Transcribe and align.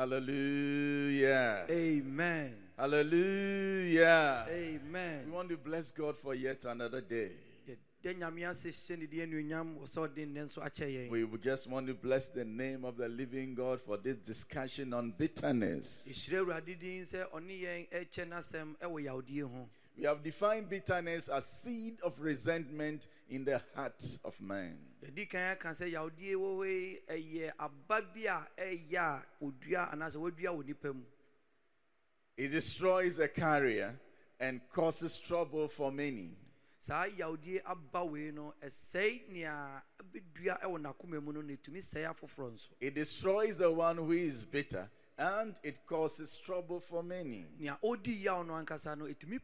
Hallelujah. 0.00 1.66
Amen. 1.68 2.54
Hallelujah. 2.78 4.46
Amen. 4.48 5.24
We 5.26 5.30
want 5.30 5.50
to 5.50 5.58
bless 5.58 5.90
God 5.90 6.16
for 6.16 6.34
yet 6.34 6.64
another 6.64 7.02
day. 7.02 7.32
Yɛda 8.02 8.16
Nyame 8.18 8.48
ase 8.48 8.70
hyɛ 8.70 8.98
ne 8.98 9.06
deɛ 9.06 9.26
anuonyam 9.26 9.76
wɔ 9.76 9.84
sɛ 9.84 10.08
ɔde 10.08 10.26
nnɛ 10.26 10.44
nso 10.46 10.62
akyɛ 10.62 11.10
yɛn. 11.10 11.10
We 11.10 11.38
just 11.38 11.66
want 11.66 11.86
to 11.88 11.92
bless 11.92 12.28
the 12.28 12.46
name 12.46 12.86
of 12.86 12.96
the 12.96 13.10
living 13.10 13.54
God 13.54 13.78
for 13.78 13.98
this 13.98 14.16
discussion 14.16 14.94
on 14.94 15.10
bitterness. 15.10 16.08
Yɛhyira 16.08 16.46
Awurade 16.46 16.78
din 16.78 17.04
sɛ 17.04 17.30
ɔne 17.34 17.60
yɛn 17.60 17.90
ɛkyɛ 17.90 18.26
n'asɛm 18.26 18.76
ɛwɔ 18.78 19.04
yawdie 19.04 19.42
ho. 19.42 19.68
We 19.98 20.04
have 20.04 20.22
defined 20.22 20.70
bitterness 20.70 21.28
as 21.28 21.44
seed 21.44 22.00
of 22.00 22.18
resentment 22.18 23.06
in 23.30 23.44
the 23.44 23.62
hearts 23.74 24.18
of 24.24 24.38
men. 24.40 24.76
Yɛdi 25.02 25.30
kan 25.30 25.52
aka 25.52 25.68
sɛ 25.70 25.92
yawdie 25.92 26.34
wɔ 26.34 26.58
hɔ 26.58 26.66
yi 26.66 27.00
ɛyɛ 27.08 27.52
aba 27.58 28.02
bi 28.02 28.26
a 28.26 28.46
ɛyɛ 28.58 28.96
a 28.98 29.26
odua 29.42 29.92
anaasɛ 29.92 30.16
wadua 30.16 30.50
wɔ 30.56 30.66
nipa 30.66 30.92
mu. 30.92 31.04
It 32.36 32.48
destroys 32.48 33.18
a 33.18 33.28
career 33.28 33.98
and 34.38 34.60
causes 34.72 35.16
trouble 35.18 35.68
for 35.68 35.92
many. 35.92 36.36
Saa 36.78 37.06
yawdie 37.06 37.60
aba 37.64 38.04
no 38.32 38.54
ɛsɛe 38.62 39.28
nea 39.28 39.82
abɛdua 40.02 40.60
ɛwɔ 40.62 40.80
n'akoma 40.82 41.22
mu 41.22 41.32
no 41.32 41.40
na 41.40 41.52
etumi 41.54 41.78
sɛe 41.78 42.12
afoforɔ 42.12 42.52
nso. 42.52 42.68
It 42.80 42.94
destroys 42.94 43.56
the 43.58 43.70
one 43.70 43.96
who 43.96 44.12
is 44.12 44.44
bitter 44.44 44.90
and 45.20 45.54
it 45.62 45.84
causes 45.86 46.38
trouble 46.38 46.80
for 46.80 47.02
many. 47.02 47.44
Nea 47.58 47.76
odi 47.82 48.12
yaw 48.24 48.42
no 48.42 48.54
ankasa 48.54 48.96
no 48.96 49.04
etumi 49.04 49.38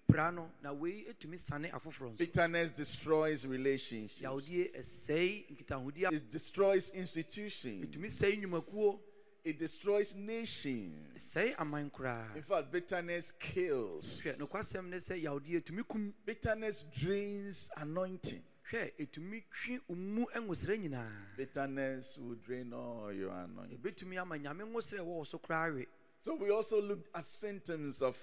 na 0.63 0.73
wei 0.73 1.05
etumi 1.11 1.39
sane 1.39 1.71
afoforɔ 1.71 2.13
nso. 2.13 2.17
Bitterness 2.19 2.73
destroys 2.73 3.47
relationships. 3.47 4.23
Yawdie 4.23 4.75
ɛsɛe 4.75 5.45
nkitahodie 5.53 6.07
a 6.09 6.15
It 6.15 6.31
destroys 6.31 6.91
institutions. 6.95 7.85
etumi 7.85 8.07
sɛe 8.09 8.43
nnwumakuo. 8.43 8.99
It 9.45 9.59
destroys 9.59 10.17
nations. 10.17 11.23
sɛe 11.35 11.55
aman 11.61 11.91
koraa 11.91 12.35
In 12.35 12.43
fact, 12.43 12.73
bitterness 12.73 13.31
kills. 13.33 14.23
hwɛ 14.25 14.39
nokwasɛm 14.39 14.89
ne 14.89 14.97
sɛ 14.97 15.23
yawdeɛ 15.23 15.61
etumi 15.63 15.87
kum 15.87 16.15
Bitterness 16.25 16.83
drains 16.85 17.69
anointing. 17.77 18.43
Hwɛ 18.71 18.93
etumi 18.99 19.45
twe 19.53 19.81
mu 19.89 20.27
ngosrɛ 20.27 20.79
nyinaa 20.79 21.37
Bitterness 21.37 22.19
will 22.19 22.35
drain 22.37 22.73
all 22.73 23.05
oh, 23.07 23.09
your 23.11 23.31
anointing. 23.31 23.79
ebetumi 23.79 24.19
ama 24.21 24.37
nyame 24.39 24.65
ngosrɛ 24.65 24.99
ɛwɔ 24.99 25.27
so 25.27 25.39
koraa 25.39 25.75
we 25.75 25.87
So 26.23 26.35
we 26.35 26.51
also 26.51 26.81
looked 26.83 27.09
at 27.15 27.25
symptoms 27.25 28.03
of 28.03 28.19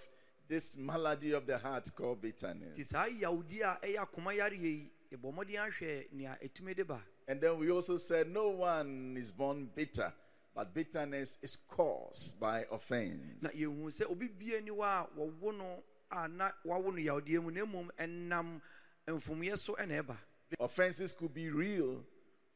this 0.48 0.76
malady 0.76 1.32
of 1.32 1.46
the 1.48 1.58
heart 1.58 1.90
called 1.96 2.22
bitterness. 2.22 2.90
saa 2.90 3.06
yawdeɛ 3.08 3.62
a 3.62 3.80
ɛyɛ 3.88 3.98
akoma 3.98 4.36
yareɛ 4.38 4.60
yi 4.60 4.92
yɛbɔ 5.14 5.34
mmɔden 5.34 5.70
ahwɛ 5.70 6.12
nea 6.12 6.38
etumi 6.44 6.76
de 6.76 6.84
ba 6.84 7.02
And 7.28 7.40
then 7.40 7.58
we 7.58 7.72
also 7.72 7.96
said 7.96 8.30
no 8.30 8.50
one 8.50 9.16
is 9.18 9.32
born 9.32 9.70
bitter, 9.74 10.12
but 10.54 10.74
bitterness 10.74 11.38
is 11.42 11.56
caused 11.56 12.38
by 12.38 12.66
offense. 12.70 13.42
na 13.44 13.50
yɛhu 13.50 13.86
sɛ 13.88 14.12
obi 14.12 14.28
bie 14.28 14.60
ni 14.60 14.72
hɔ 14.72 15.08
wɔwo 15.18 15.58
no 15.58 15.84
a 16.12 16.28
na 16.28 16.52
wawo 16.66 16.92
no 16.92 16.98
yawdeɛ 16.98 17.42
mu 17.42 17.50
na 17.52 17.62
mmom 17.66 17.90
ɛnam 17.98 18.60
mfomyɛ 19.08 19.58
so 19.58 19.76
ɛna 19.76 20.04
ɛba 20.04 20.18
Offenses 20.60 21.14
could 21.14 21.34
be 21.34 21.50
real 21.50 22.04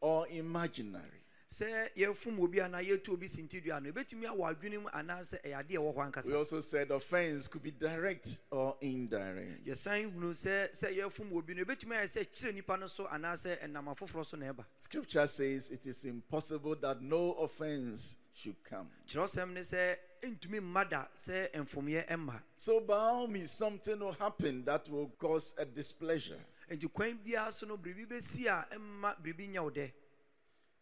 or 0.02 0.28
imaginary. 0.28 1.24
sɛ 1.50 1.90
yɛfom 1.96 2.40
obi 2.42 2.60
anaa 2.60 2.84
yɛtu 2.84 3.14
obi 3.14 3.28
sintidua 3.28 3.82
no 3.82 3.90
ebetumi 3.92 4.26
awɔ 4.28 4.54
adwene 4.54 4.82
mu 4.82 4.90
anaasɛ 4.90 5.42
ɛyɛ 5.44 5.64
adeɛ 5.64 5.78
ɛwɔ 5.78 5.96
hɔ 6.14 6.26
We 6.26 6.36
also 6.36 6.60
said 6.62 6.92
offense 6.92 7.48
could 7.48 7.64
be 7.64 7.72
direct 7.72 8.40
or 8.52 8.76
indirect. 8.82 9.66
yɛsan 9.66 10.12
hunu 10.14 10.32
sɛ 10.34 10.72
sɛ 10.76 10.94
yɛfom 10.98 11.32
obi 11.34 11.54
no 11.54 11.64
ebetumi 11.64 11.96
ayɛ 11.96 12.04
sɛ 12.04 12.28
kyerɛ 12.28 12.54
nipa 12.54 12.78
no 12.78 12.88
so 12.88 13.08
anaasɛ 13.08 13.62
ɛnam 13.64 13.86
afoforɔ 13.96 14.26
so 14.26 14.36
na 14.38 14.52
ɛba 14.52 14.66
Scripture 14.78 15.26
says 15.26 15.72
it 15.72 15.86
is 15.88 16.04
impossible 16.04 16.76
that 16.76 17.02
no 17.02 17.32
offense 17.36 18.18
should 18.34 18.62
come. 18.66 18.90
kyerɛwsɛm 19.08 19.54
ne 19.54 19.62
sɛ 19.62 19.96
ntumi 20.24 20.60
mma 20.60 20.90
da 20.90 21.06
sɛ 21.16 21.50
mfomyɛ 21.54 22.08
ɛmma 22.10 22.42
So 22.58 22.82
by 22.82 22.94
all 22.98 23.28
means, 23.28 23.52
something 23.52 23.98
will 24.00 24.12
happen 24.12 24.66
that 24.66 24.90
will 24.90 25.08
cause 25.18 25.56
a 25.58 25.64
displeasure. 25.66 26.40
Nti 26.70 26.88
kwan 26.92 27.18
biara 27.24 27.52
so 27.52 27.66
no 27.66 27.78
biribi 27.78 28.06
bɛsi 28.08 28.46
a 28.48 28.68
ɛmma 28.76 29.16
biribi 29.22 29.48
nyɛ 29.50 29.64
wo 29.64 29.70
dɛ 29.72 29.92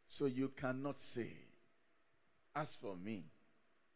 So 0.08 0.28
you 0.28 0.50
cannot 0.50 1.00
say, 1.00 1.32
as 2.56 2.76
for 2.76 2.96
me, 2.96 3.24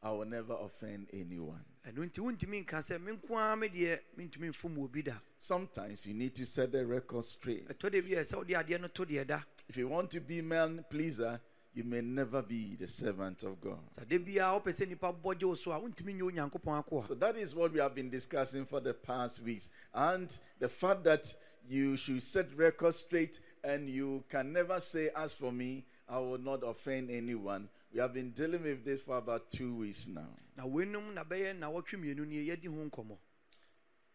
I 0.02 0.10
will 0.12 0.26
never 0.26 0.54
offend 0.54 1.08
anyone. 1.14 1.64
ɛno 1.86 2.06
nti 2.10 2.20
wontumi 2.20 2.66
nka 2.66 2.78
sɛ 2.80 3.02
me 3.02 3.14
nko 3.14 3.32
ara 3.38 3.56
me 3.56 3.70
deɛ 3.70 4.00
mentumi 4.18 4.50
mfom 4.52 4.76
wɔ 4.78 4.92
bi 4.92 5.02
da 5.02 5.14
Sometimes 5.38 6.06
you 6.08 6.14
need 6.14 6.36
to 6.36 6.46
set 6.46 6.72
the 6.72 6.86
record 6.86 7.26
straight. 7.26 7.68
ɛtɔ 7.68 7.92
da 7.92 8.02
bi 8.02 8.16
ɛ 8.16 8.20
sɛ 8.22 8.36
wode 8.38 8.50
adeɛ 8.50 8.82
no 8.82 8.88
to 8.88 9.06
deɛ 9.06 9.26
da 9.28 9.42
If 9.68 9.78
you 9.78 9.88
want 9.88 10.10
to 10.12 10.20
be 10.20 10.42
man 10.42 10.84
pleaser, 10.90 11.40
you 11.72 11.84
may 11.84 12.02
never 12.02 12.42
be 12.42 12.76
the 12.76 12.88
servant 12.88 13.44
of 13.44 13.62
God. 13.62 13.80
sɛ 13.96 14.08
da 14.08 14.18
biara 14.18 14.62
wopɛ 14.64 14.74
sɛ 14.74 14.88
nnipa 14.96 15.22
bɔgye 15.22 15.44
wo 15.44 15.54
so 15.54 15.72
a 15.72 15.80
wontumi 15.80 16.18
nyɛ 16.18 16.32
onyankopɔn 16.52 16.84
akoa 16.86 17.02
So 17.02 17.14
that 17.16 17.38
is 17.38 17.54
what 17.54 17.72
we 17.72 17.80
have 17.80 17.94
been 17.96 18.10
discussing 18.10 18.66
for 18.66 18.80
the 18.80 18.94
past 18.94 19.42
weeks. 19.44 19.70
And 19.94 20.36
the 20.60 20.70
fact 20.70 21.04
that 21.04 21.32
you 21.70 21.96
should 21.96 22.22
set 22.24 22.48
record 22.58 22.96
straight 22.96 23.40
and 23.64 23.88
you 23.88 24.24
can 24.30 24.52
never 24.52 24.80
say, 24.80 25.10
as 25.16 25.34
for 25.34 25.52
me, 25.52 25.86
I 26.10 26.18
will 26.18 26.40
not 26.40 26.64
offend 26.64 27.12
anyone. 27.12 27.70
We 27.94 28.00
have 28.00 28.14
been 28.14 28.32
dealing 28.32 28.64
with 28.64 28.84
this 28.84 29.02
for 29.04 29.18
about 29.18 29.52
two 29.52 29.76
weeks 29.78 30.08
now. 30.08 30.28
na 30.58 30.66
weinom 30.66 31.14
na 31.14 31.24
bɛyɛ 31.24 31.58
na 31.58 31.70
wɔtwe 31.72 31.96
mmienu 31.98 32.28
nie 32.28 32.46
yɛdi 32.50 32.68
ho 32.68 32.90
nkɔmmɔ 32.90 33.18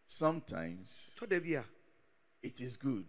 Sometimes 0.05 1.11
tɔ 1.17 1.27
da 1.29 1.39
bi 1.39 1.53
a 1.55 1.63
it 2.43 2.61
is 2.61 2.77
good 2.77 3.07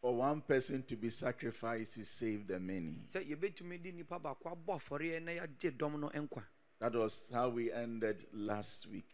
for 0.00 0.14
one 0.14 0.40
person 0.42 0.82
to 0.84 0.94
be 0.94 1.10
sacrificed 1.10 1.94
to 1.94 2.04
save 2.04 2.46
the 2.46 2.60
many. 2.60 3.02
sɛ 3.08 3.26
yɛbɛtumi 3.28 3.82
de 3.82 3.92
nnipa 3.92 4.22
baako 4.22 4.52
abɔ 4.56 4.78
afɔreɛ 4.80 5.22
na 5.22 5.32
yɛagye 5.32 5.76
dɔm 5.76 5.98
no 5.98 6.08
nkwa 6.10 6.44
That 6.78 6.94
was 6.94 7.26
how 7.32 7.48
we 7.48 7.72
ended 7.72 8.24
last 8.32 8.86
week. 8.88 9.06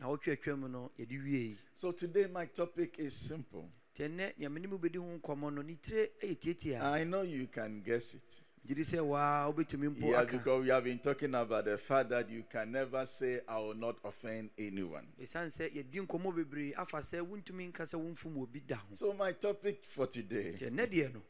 Wei 0.00 0.06
ana 0.06 0.06
na 0.06 0.06
wɔtwe 0.08 0.32
atwa 0.32 0.56
mu 0.58 0.68
no 0.68 0.90
yɛde 0.98 1.24
wie 1.24 1.56
So 1.76 1.92
today 1.92 2.26
my 2.26 2.46
topic 2.46 2.98
is 2.98 3.14
simple. 3.14 3.68
nti 3.94 4.08
ɛnɛ 4.08 4.38
nea 4.38 4.48
mene 4.50 4.66
mu 4.68 4.78
bɛdi 4.78 4.96
ho 4.96 5.18
nkɔmmɔ 5.18 5.52
no 5.54 5.62
ne 5.62 5.74
tire 5.82 6.08
ɛyɛ 6.22 6.38
tietie 6.38 6.80
a 6.80 6.84
I 6.84 7.04
know 7.04 7.22
you 7.22 7.46
can 7.48 7.82
guess 7.82 8.14
it. 8.14 8.42
gyedi 8.66 8.80
sɛ 8.84 9.04
waa 9.04 9.50
wobɛtumi 9.52 9.88
mpo 9.96 10.10
Yeah, 10.10 10.24
because 10.24 10.62
we 10.62 10.68
have 10.68 10.84
been 10.84 10.98
talking 10.98 11.34
about 11.34 11.64
the 11.64 11.78
fact 11.78 12.10
that 12.10 12.28
you 12.30 12.44
can 12.50 12.72
never 12.72 13.04
say, 13.06 13.40
I 13.48 13.58
will 13.58 13.74
not 13.74 13.96
offend 14.04 14.50
anyone. 14.58 15.06
ɛsiane 15.20 15.48
sɛ 15.50 15.72
yɛdi 15.74 16.06
nkɔmmɔ 16.06 16.34
bebree 16.34 16.74
afa 16.76 16.98
sɛ 16.98 17.20
wontumi 17.26 17.72
nka 17.72 17.82
sɛ 17.84 17.94
womfom 17.98 18.34
wɔ 18.36 18.52
bi 18.52 18.60
da 18.66 18.76
ho 18.76 18.94
So, 18.94 19.12
my 19.14 19.32
topic 19.32 19.84
for 19.84 20.06
today 20.06 20.52
nti 20.56 20.70
ɛnɛ 20.70 20.86
deɛ 20.86 21.14
no 21.14 21.22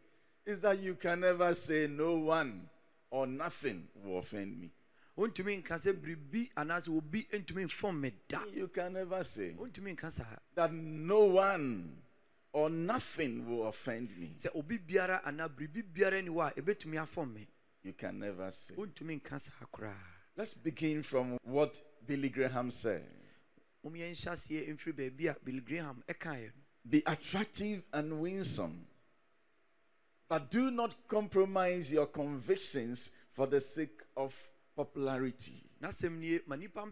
is 0.47 0.61
that 0.61 0.79
you 0.79 0.95
can 0.95 1.21
never 1.21 1.53
say, 1.55 1.87
No 1.87 2.17
one 2.17 2.69
or 3.11 3.27
nothing 3.27 3.87
will 4.03 4.19
offend 4.19 4.59
me. 4.61 4.71
Wontumi 5.19 5.57
nka 5.57 5.75
sɛ 5.79 5.93
biribi 5.93 6.49
anaasɛ 6.57 6.97
obi 6.97 7.27
ntumi 7.33 7.65
mfom 7.65 8.01
me 8.01 8.13
da. 8.29 8.45
You 8.55 8.69
can 8.69 8.93
never 8.93 9.25
say 9.25 9.53
wontumi 9.59 9.97
nka 9.97 10.13
saa 10.13 10.37
that 10.55 10.73
no 10.73 11.25
one 11.25 11.97
or 12.53 12.71
nothing 12.71 13.49
will 13.49 13.67
offend 13.67 14.17
me. 14.17 14.33
sɛ 14.37 14.55
obi 14.55 14.79
biara 14.79 15.21
anaa 15.25 15.49
biribi 15.49 15.83
biara 15.83 16.23
ni 16.23 16.31
hɔ 16.31 16.47
a 16.57 16.61
ɛbɛtumi 16.63 17.03
afom 17.03 17.35
me. 17.35 17.49
You 17.83 17.95
can 17.95 18.21
never 18.21 18.49
say. 18.53 18.75
wontumi 18.77 19.21
nka 19.21 19.41
saa 19.41 19.67
koraa. 19.73 19.97
Let's 20.37 20.55
begin 20.55 21.03
from 21.03 21.37
what 21.43 21.83
Billy 22.07 22.29
Graham 22.29 22.71
said. 22.71 23.05
Mom 23.83 23.95
yɛnhyɛ 23.95 24.31
aseɛ 24.33 24.73
mfiri 24.73 24.93
baabi 24.93 25.27
a 25.31 25.37
bill 25.45 25.61
graham 25.61 26.05
ɛkaeɛ 26.07 26.47
no. 26.47 26.63
Be 26.89 27.03
attractive 27.05 27.83
and 27.93 28.21
winsome, 28.21 28.87
but 30.29 30.49
do 30.49 30.71
not 30.71 31.09
compromise 31.09 31.93
your 31.93 32.07
convictions 32.07 33.11
for 33.33 33.49
the 33.49 33.61
sake 33.61 34.01
of 34.17 34.33
popularity. 34.79 35.61
n'asɛm 35.83 36.19
nie 36.19 36.41
ma 36.47 36.57
nipa 36.57 36.85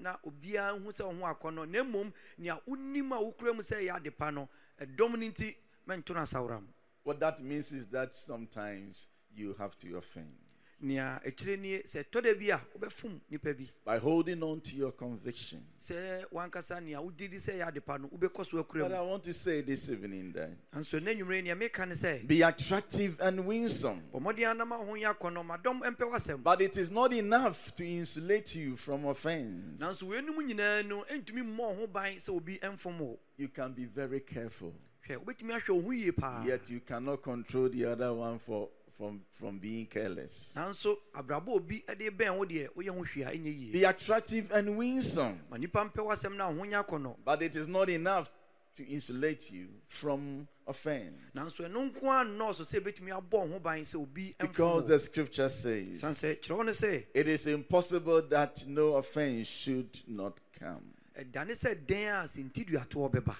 na 0.00 0.16
obiara 0.24 0.78
sɛ 0.92 1.04
wo 1.04 1.12
ho 1.14 1.34
akɔnnɔ 1.34 1.68
na 1.68 1.82
mmom 1.82 2.12
nea 2.38 2.60
wonim 2.66 3.12
a 3.12 3.16
wokura 3.20 3.54
mu 3.56 3.62
sɛ 3.62 3.76
ɛyɛ 3.80 3.96
ade 3.96 4.10
pa 4.16 4.30
no 4.30 4.48
ɛdɔm 4.78 5.10
no 5.18 5.26
nti 5.26 5.56
mɛnto 5.88 6.14
no 6.14 6.20
asawora 6.20 6.60
mu 6.60 6.68
What 7.04 7.20
that 7.20 7.40
means 7.42 7.72
is 7.72 7.86
that 7.88 8.12
sometimes 8.12 9.08
you 9.32 9.54
have 9.58 9.76
to 9.78 9.96
offend. 9.96 10.34
Nea 10.80 11.20
ɛkyerɛ 11.24 11.58
nie 11.60 11.78
sɛ 11.82 12.04
ɛtɔ 12.04 12.38
bi 12.38 12.50
a 12.50 12.60
wobɛfom 12.76 13.20
nipa 13.30 13.54
bi 13.54 13.68
By 13.84 13.98
holding 13.98 14.42
on 14.42 14.60
to 14.60 14.76
your 14.76 14.92
conviction. 14.92 15.64
sɛ 15.80 16.24
wankasa 16.32 16.82
nea 16.82 16.98
wogye 17.00 17.30
di 17.30 17.36
sɛ 17.38 17.58
ɛyɛ 17.60 17.68
ade 17.68 17.82
no 18.00 18.08
wobɛkɔ 18.08 18.46
so 18.46 18.62
akura 18.62 18.82
But 18.88 18.92
I 18.92 19.00
want 19.00 19.22
to 19.24 19.32
say 19.32 19.62
this 19.62 19.88
evening 19.88 20.32
that 20.32 20.50
nso 20.72 21.02
na 21.02 21.12
nnwumere 21.12 21.42
nea 21.44 21.54
meka 21.56 21.86
ne 21.88 21.94
sɛ 21.94 22.26
be 22.26 22.42
attractive 22.42 23.18
and 23.20 23.46
winsome. 23.46 24.02
bɔ 24.12 24.20
mmɔden 24.20 24.68
ho 24.86 24.92
yɛ 24.94 25.14
akɔnnɔ 25.16 25.44
ma 25.46 25.56
dɔm 25.56 25.80
mpɛ 25.82 26.10
w'asɛm 26.12 26.42
But 26.42 26.60
it 26.60 26.76
is 26.76 26.90
not 26.90 27.12
enough 27.12 27.74
to 27.76 27.84
insulate 27.86 28.54
you 28.56 28.76
from 28.76 29.06
offense. 29.06 29.80
nanso 29.80 30.04
weinom 30.08 30.36
nyinaa 30.36 30.86
no 30.86 31.04
ɛntumi 31.04 31.42
mmɔ 31.56 31.76
ho 31.78 31.86
ban 31.86 32.16
sɛ 32.16 32.28
obi 32.36 32.58
ɛmfom 32.58 32.98
wo 32.98 33.18
You 33.38 33.48
can 33.48 33.72
be 33.72 33.84
very 33.86 34.20
careful. 34.20 34.74
hwɛ 35.08 35.24
wobɛtumi 35.24 35.52
ahwɛ 35.58 35.68
wo 35.70 35.80
ho 35.82 35.90
yie 35.90 36.10
paa 36.12 36.44
Yet 36.44 36.68
you 36.70 36.80
cannot 36.80 37.22
control 37.22 37.68
the 37.70 37.84
other 37.86 38.12
one 38.12 38.38
for, 38.38 38.68
from, 38.96 39.20
from 39.38 39.58
being 39.58 39.86
careless. 39.86 40.54
nanso 40.56 40.96
abrabɔ 41.14 41.48
obi 41.48 41.84
de 41.98 42.10
bɛn 42.10 42.36
wo 42.38 42.44
deɛ 42.44 42.68
woyɛ 42.74 42.88
ho 42.88 43.04
hwee 43.04 43.26
a 43.26 43.30
ɛnyɛ 43.32 43.58
yie 43.60 43.72
Be 43.72 43.84
attractive 43.84 44.50
and 44.52 44.76
winsome. 44.76 45.40
ma 45.50 45.56
nipa 45.56 45.84
mpɛ 45.84 46.04
w'asɛm 46.06 46.36
na 46.36 46.48
wo 46.50 46.58
ho 46.58 46.64
nyɛ 46.64 46.84
akɔnnɔ 46.86 47.16
But 47.24 47.42
it 47.42 47.56
is 47.56 47.68
not 47.68 47.88
enough 47.90 48.30
to 48.74 48.86
insulate 48.86 49.50
you 49.52 49.68
from 49.88 50.48
offense. 50.66 51.34
nanso 51.34 51.66
ɛno 51.68 51.92
nko 51.92 52.02
a 52.04 52.24
nnɔɔso 52.24 52.62
sɛ 52.64 52.80
ɛbɛtumi 52.80 53.10
abɔ 53.22 53.52
ho 53.52 53.58
ban 53.58 53.80
sɛ 53.82 53.96
obi 54.00 54.34
Because 54.38 54.86
the 54.86 54.98
scripture 54.98 55.48
says 55.48 56.00
san 56.00 56.12
sɛ 56.14 56.40
kyerɛ 56.40 56.64
no 56.66 56.72
sɛ 56.72 57.04
it 57.14 57.28
is 57.28 57.46
impossible 57.46 58.22
that 58.22 58.66
no 58.66 58.94
offense 58.94 59.46
should 59.46 60.00
not 60.08 60.40
come. 60.58 60.94
ɛdane 61.18 61.50
sɛ 61.52 61.84
dɛn 61.86 62.24
a 62.24 62.26
sɛntiduatoɔ 62.26 63.10
bɛba 63.12 63.36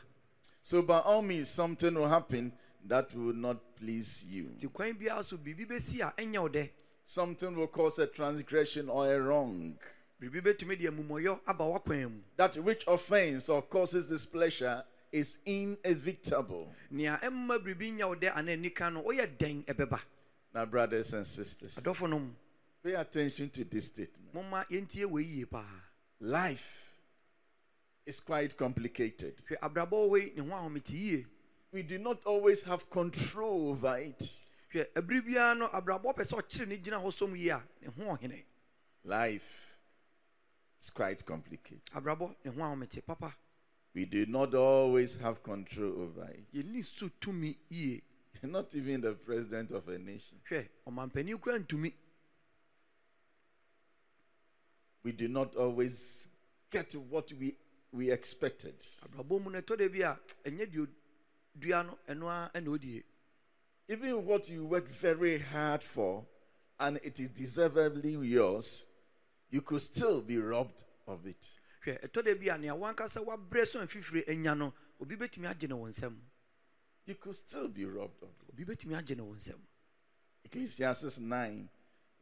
So, 0.63 0.83
by 0.83 0.99
all 0.99 1.23
means, 1.23 1.49
something 1.49 1.95
will 1.95 2.09
happen 2.09 2.53
that 2.89 3.15
will 3.15 3.33
not 3.35 3.59
please 3.77 4.27
you. 4.29 4.45
nti 4.57 4.73
kwan 4.73 4.95
biara 4.95 5.23
so 5.25 5.37
biribi 5.37 5.67
bɛsi 5.67 6.01
a 6.01 6.13
ɛnyɛ 6.21 6.39
wo 6.55 6.69
Something 7.09 7.57
will 7.57 7.69
cause 7.69 7.99
a 8.01 8.07
transgression 8.07 8.89
or 8.89 9.13
a 9.13 9.21
wrong. 9.21 9.79
biribi 10.21 10.41
bɛtumi 10.43 10.79
de 10.79 10.89
amumɔyɔ 10.91 11.41
aba 11.47 12.13
That 12.37 12.57
which 12.59 12.85
offends 12.87 13.49
or 13.49 13.63
causes 13.63 14.07
displeasure 14.07 14.85
is 15.13 15.39
inevitable. 15.47 16.73
nea 16.91 17.19
ɛmma 17.23 17.59
biribi 17.65 17.93
nyɛ 17.99 18.09
wo 18.09 18.15
dɛ 18.17 18.33
anaa 18.35 18.59
nika 18.59 18.91
no 18.91 19.03
woyɛ 19.03 19.37
dɛn 19.37 20.01
Now, 20.55 20.65
brothers 20.65 21.13
and 21.13 21.27
sisters, 21.27 21.79
pay 22.83 22.95
attention 22.95 23.51
to 23.51 23.65
this 23.65 23.87
statement. 23.87 24.33
momma 24.35 24.65
yɛntie 24.71 25.05
wɔ 25.05 25.21
yie 25.25 25.45
paa 25.45 25.65
Life 26.19 26.93
is 28.07 28.21
quite 28.21 28.57
complicated. 28.57 29.35
Hwɛ 31.77 31.83
abrabɔ 31.83 31.83
wei 31.83 31.83
ne 31.83 31.83
ho 31.83 31.83
ahomete 31.83 31.83
yie 31.83 31.83
We 31.83 31.83
do 31.83 31.99
not 31.99 32.25
always 32.27 32.63
have 32.65 32.91
control 32.91 33.69
over 33.71 33.99
it. 33.99 34.41
hwɛ 34.73 34.93
ɛbere 34.95 35.23
biara 35.27 35.59
no 35.59 35.69
abrabɔ 35.69 36.15
pɛ 36.17 36.25
sɛ 36.25 36.43
ɔkyere 36.43 36.69
ne 36.69 36.77
gyina 36.79 37.03
hɔ 37.03 37.13
som 37.13 37.35
yie 37.37 37.51
a 37.51 37.63
ne 37.83 37.89
ho 37.89 38.17
ɔhene 38.17 38.45
Life 39.05 39.79
is 40.81 40.91
quite 40.91 41.25
complicated. 41.25 41.81
abrabɔ 41.95 42.35
ne 42.45 42.51
ho 42.51 42.61
ahomete 42.61 43.05
papa 43.05 43.35
We 43.95 44.05
do 44.05 44.27
not 44.27 44.55
always 44.55 45.17
have 45.19 45.43
control 45.43 46.03
over 46.03 46.25
it. 46.31 46.53
yɛnni 46.53 46.85
so 46.85 47.09
tumi 47.21 47.57
yie 47.71 48.03
Not 48.43 48.75
even 48.75 49.01
the 49.01 49.15
president 49.15 49.71
of 49.73 49.89
a 49.89 49.99
nation. 49.99 50.41
hwɛ 50.51 50.69
ɔmampanin 50.87 51.41
kura 51.41 51.59
ntumi 51.61 51.93
We 55.03 55.13
do 55.13 55.29
not 55.29 55.55
always 55.55 56.29
get 56.69 56.93
what 56.97 57.33
we, 57.35 57.57
we 57.93 58.11
expected. 58.11 58.75
Dua 61.59 61.83
no 61.85 61.99
ɛno 62.09 62.29
a 62.29 62.51
ɛna 62.55 62.69
odie 62.69 63.03
Even 63.89 64.25
what 64.27 64.49
you 64.49 64.67
work 64.67 64.89
very 64.89 65.39
hard 65.39 65.83
for 65.83 66.27
and 66.81 66.99
it 67.05 67.21
is 67.21 67.31
deservedly 67.31 68.13
yours, 68.13 68.87
you 69.51 69.63
could 69.63 69.81
still 69.81 70.21
be 70.21 70.39
robbed 70.39 70.83
of 71.07 71.25
it. 71.27 71.55
hwɛ 71.85 72.01
ɛtɔ 72.09 72.25
da 72.25 72.35
bi 72.35 72.47
a 72.55 72.59
nea 72.59 72.75
wankasa 72.75 73.25
wabrɛ 73.25 73.67
so 73.67 73.79
mfifire 73.87 74.29
anya 74.29 74.55
no 74.55 74.73
obi 75.01 75.17
bɛtumi 75.17 75.49
agye 75.49 75.69
ne 75.69 75.75
wo 75.75 75.87
nsɛm 75.89 76.17
You 77.07 77.15
could 77.15 77.37
still 77.37 77.69
be 77.69 77.85
robbed 77.85 78.21
of 78.23 78.29
it. 78.29 78.51
obi 78.53 78.65
bɛtumi 78.65 78.97
agye 79.01 79.17
ne 79.17 79.23
wo 79.23 79.35
nsɛm 79.35 79.59
Ecclesiastes 80.45 81.19
9, 81.21 81.69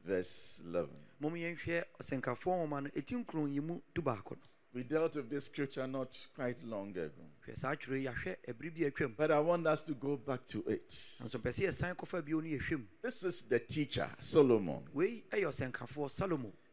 verse 0.04 0.60
11. 0.64 0.90
mom 1.20 1.32
yɛnhwɛ 1.34 1.84
ɔsɛnkafoɔ 2.00 2.56
nwoma 2.68 2.82
no 2.84 2.90
ɛti 2.90 3.24
nkron 3.24 3.52
yi 3.54 3.60
mu 3.60 3.80
du 3.94 4.02
baako 4.02 4.36
no 4.36 4.42
We 4.74 4.82
dealt 4.82 5.14
with 5.14 5.30
this 5.30 5.44
scripture 5.44 5.86
not 5.86 6.26
quite 6.34 6.56
long 6.64 6.90
ago. 6.90 7.10
hwɛ 7.46 7.56
saa 7.56 7.76
twerɛ 7.76 8.00
yi 8.00 8.06
ahwɛ 8.08 8.36
ɛbere 8.48 8.98
bi 8.98 9.06
But 9.16 9.30
I 9.30 9.38
want 9.38 9.64
us 9.68 9.84
to 9.84 9.94
go 9.94 10.16
back 10.16 10.44
to 10.48 10.64
it. 10.66 10.88
nanso 11.22 11.38
mpɛ 11.38 11.52
sɛ 11.52 11.68
yɛsan 11.68 11.94
kɔfa 11.94 12.24
bio 12.24 12.40
no 12.40 12.48
yɛhwɛm 12.48 12.84
This 13.00 13.22
is 13.22 13.42
the 13.42 13.60
teacher, 13.60 14.10
Solomon. 14.18 14.82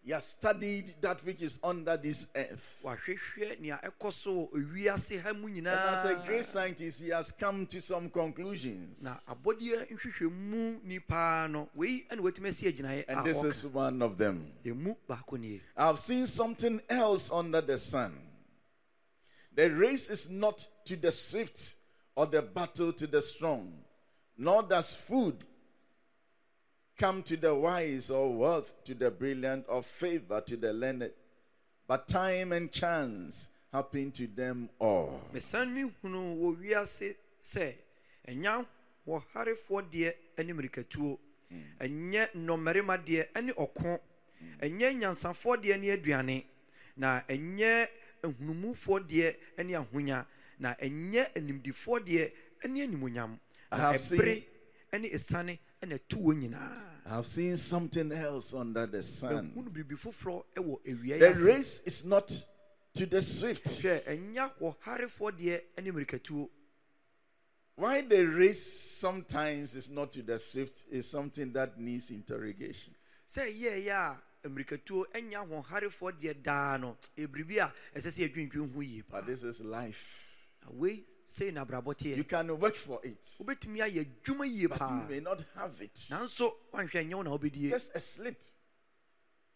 Wei 0.04 0.12
ɛyɛ 0.12 0.12
ɔsɛnkafoɔ 0.12 0.12
salomo 0.12 0.12
He 0.12 0.12
has 0.12 0.26
studied 0.26 0.96
that 1.02 1.24
which 1.26 1.42
is 1.42 1.60
under 1.64 1.98
this 1.98 2.28
earth. 2.36 2.80
wahwehwɛ 2.84 3.60
nea 3.60 3.80
ɛkɔ 3.84 4.12
so 4.14 4.48
wɔ 4.48 4.54
ewiase 4.54 5.22
ha 5.22 5.34
mu 5.34 5.48
And 5.48 5.68
as 5.68 6.06
a 6.06 6.16
great 6.26 6.46
scientist, 6.46 7.02
he 7.02 7.10
has 7.10 7.32
come 7.32 7.66
to 7.68 7.82
some 7.82 8.10
conclusions. 8.10 9.04
na 9.04 9.16
abɔdeɛ 9.30 9.90
nhwehwɛmu 9.92 10.84
ni 10.84 11.00
paa 11.00 11.48
no 11.48 11.70
wei 11.76 12.06
ɛna 12.10 12.20
watumi 12.22 12.48
asi 12.50 12.72
agyinaeɛ 12.72 13.06
a 13.08 13.18
And 13.18 13.26
this 13.26 13.44
is 13.44 13.66
one 13.68 14.02
of 14.02 14.18
them. 14.18 14.52
ɛmu 14.66 14.96
baako 15.08 15.40
nie 15.40 15.62
I've 15.78 16.00
seen 16.00 16.26
something 16.28 16.82
else 16.90 17.32
under 17.32 17.62
the 17.62 17.78
sun. 17.78 18.28
The 19.54 19.70
race 19.70 20.10
is 20.10 20.30
not 20.30 20.66
to 20.86 20.96
the 20.96 21.12
swift 21.12 21.76
or 22.16 22.26
the 22.26 22.42
battle 22.42 22.94
to 22.94 23.06
the 23.06 23.22
strong, 23.22 23.84
nor 24.38 24.64
does 24.64 24.96
food 24.96 25.44
come 27.02 27.24
to 27.24 27.36
the 27.36 27.54
wise 27.54 28.12
or 28.12 28.32
wealth 28.32 28.76
to 28.84 28.94
the 28.94 29.10
brilliant 29.10 29.66
or 29.68 29.82
favor 29.82 30.40
to 30.42 30.56
the 30.56 30.72
learned, 30.72 31.10
but 31.88 32.08
time 32.08 32.52
and 32.52 32.72
chance 32.72 33.50
happen 33.74 34.12
to 34.12 34.28
them 34.28 34.70
all. 34.80 35.20
mesan 35.34 35.74
ne 35.74 35.84
hunu 36.04 36.38
wɔ 36.38 36.58
wiase 36.62 37.16
sɛ 37.42 37.74
ɛnya 38.28 38.66
wɔharefoɔ 39.08 39.82
deɛ 39.92 40.14
ne 40.46 40.54
mmirikatuo 40.54 41.18
ɛnyɛ 41.80 42.34
nnɔmmarima 42.36 43.04
deɛ 43.04 43.42
ne 43.44 43.52
ɔko 43.54 44.00
ɛnyɛ 44.62 44.94
nyansafoɔ 45.00 45.58
deɛ 45.64 45.80
ne 45.80 45.88
aduane. 45.98 46.44
Na 46.98 47.22
ɛnyɛ 47.28 47.88
ahunumufoɔ 48.24 49.08
deɛ 49.10 49.36
ne 49.66 49.74
ahonya 49.74 50.26
na 50.60 50.76
ɛnyɛ 50.76 51.34
animdifoɔ 51.36 52.00
deɛ 52.06 52.32
ne 52.70 52.86
animonyam. 52.86 53.40
I 53.72 53.78
na 53.78 53.92
have 53.92 54.02
seen- 54.02 54.20
ɛbere 54.20 54.44
ne 55.02 55.10
ɛsane 55.10 55.58
na 55.88 55.96
ɛto 55.98 56.18
wɔ 56.22 56.34
nyinaa 56.40 56.88
I've 57.06 57.26
seen 57.26 57.58
something 57.58 58.12
else 58.12 58.54
under 58.54 58.86
the 58.86 59.02
sun. 59.02 59.52
mahunu 59.56 59.70
biribi 59.72 59.96
foforɔ 59.98 60.44
wɔ 60.56 60.80
awia 60.86 61.16
yi 61.16 61.20
The 61.20 61.34
race 61.44 61.82
is 61.86 62.06
not 62.06 62.28
to 62.94 63.06
the 63.06 63.22
swift. 63.22 63.66
hwɛ 63.66 64.04
ɛnya 64.06 64.54
wɔharefoɔ 64.60 65.32
deɛ 65.40 65.62
ne 65.84 65.92
mmirikatuo 65.92 66.50
Why 67.76 68.02
the 68.02 68.26
race 68.26 68.62
sometimes 69.00 69.76
is 69.76 69.90
not 69.90 70.12
to 70.14 70.22
the 70.22 70.38
swift 70.38 70.84
is 70.92 71.10
something 71.10 71.52
that 71.54 71.80
needs 71.80 72.12
interrogation. 72.12 72.94
Say, 73.26 73.54
yeah, 73.54 73.76
yeah. 73.76 74.18
mmirikatuo 74.44 75.06
anya 75.16 75.40
ahoɔharefoɔ 75.40 76.12
deɛ 76.22 76.44
daa 76.44 76.78
no 76.78 76.98
ɛbiribi 77.18 77.58
a 77.58 77.74
ɛsɛ 77.98 78.10
sɛ 78.12 78.30
yɛdwendwen 78.30 78.74
ho 78.74 78.82
yie 78.82 79.02
paa 79.02 79.18
But 79.22 79.28
this 79.28 79.44
is 79.44 79.62
life. 79.62 80.48
Na 80.64 80.72
You 82.04 82.24
can 82.24 82.60
work 82.60 82.76
for 82.76 83.00
it, 83.04 83.22
ayɛ 83.40 84.06
adwuma 84.06 84.46
yie 84.46 84.68
but 84.68 84.82
you 84.82 85.04
may 85.10 85.20
not 85.20 85.44
have 85.56 85.82
it. 85.82 85.94
woanhwɛ 85.96 87.08
nyɛ 87.10 87.14
wo 87.16 87.22
na 87.24 87.32
wobɛdie 87.38 87.70
Just 87.70 87.96
a 87.96 88.00
slip. 88.00 88.38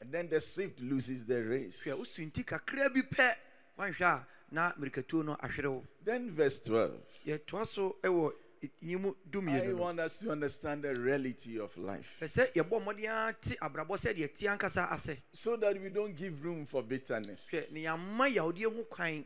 And 0.02 0.12
then 0.12 0.30
the 0.30 0.42
swift 0.42 0.80
loses 0.82 1.26
the 1.26 1.44
race. 1.44 1.84
kakra 1.84 2.94
bi 2.94 3.02
pɛ 3.02 3.36
woanhwɛ 3.78 4.02
a 4.02 4.28
na 4.52 4.72
mmirikatuo 4.74 5.26
no 5.26 5.36
ahwere 5.36 5.70
wo 5.72 5.84
Then 6.04 6.32
verse 6.32 6.62
12. 6.64 6.92
yɛtoa 7.26 7.68
so 7.68 7.96
wɔ 8.04 8.34
I 8.82 9.74
want 9.74 10.00
us 10.00 10.18
to 10.18 10.32
understand 10.32 10.84
the 10.84 10.96
reality 10.96 11.60
of 11.60 11.78
life 11.78 12.18
pɛ 12.20 12.26
sɛ 12.26 12.54
yɛbɔ 12.54 12.84
mmɔden 12.84 13.10
ara 13.10 13.34
te 13.34 13.56
abrabɔ 13.58 13.98
sɛdeɛ 13.98 14.34
te 14.38 14.46
ankasa 14.48 14.92
ase 14.92 15.18
so 15.34 15.56
that 15.58 15.80
we 15.80 15.89
don't 15.89 16.16
give 16.16 16.44
room 16.44 16.66
for 16.66 16.82
bitterness. 16.82 17.50
hwɛ 17.51 17.72
ne 17.74 17.84
yɛama 17.84 18.34
yawdeɛ 18.34 18.75
ho 18.75 18.84
kwan 18.86 19.25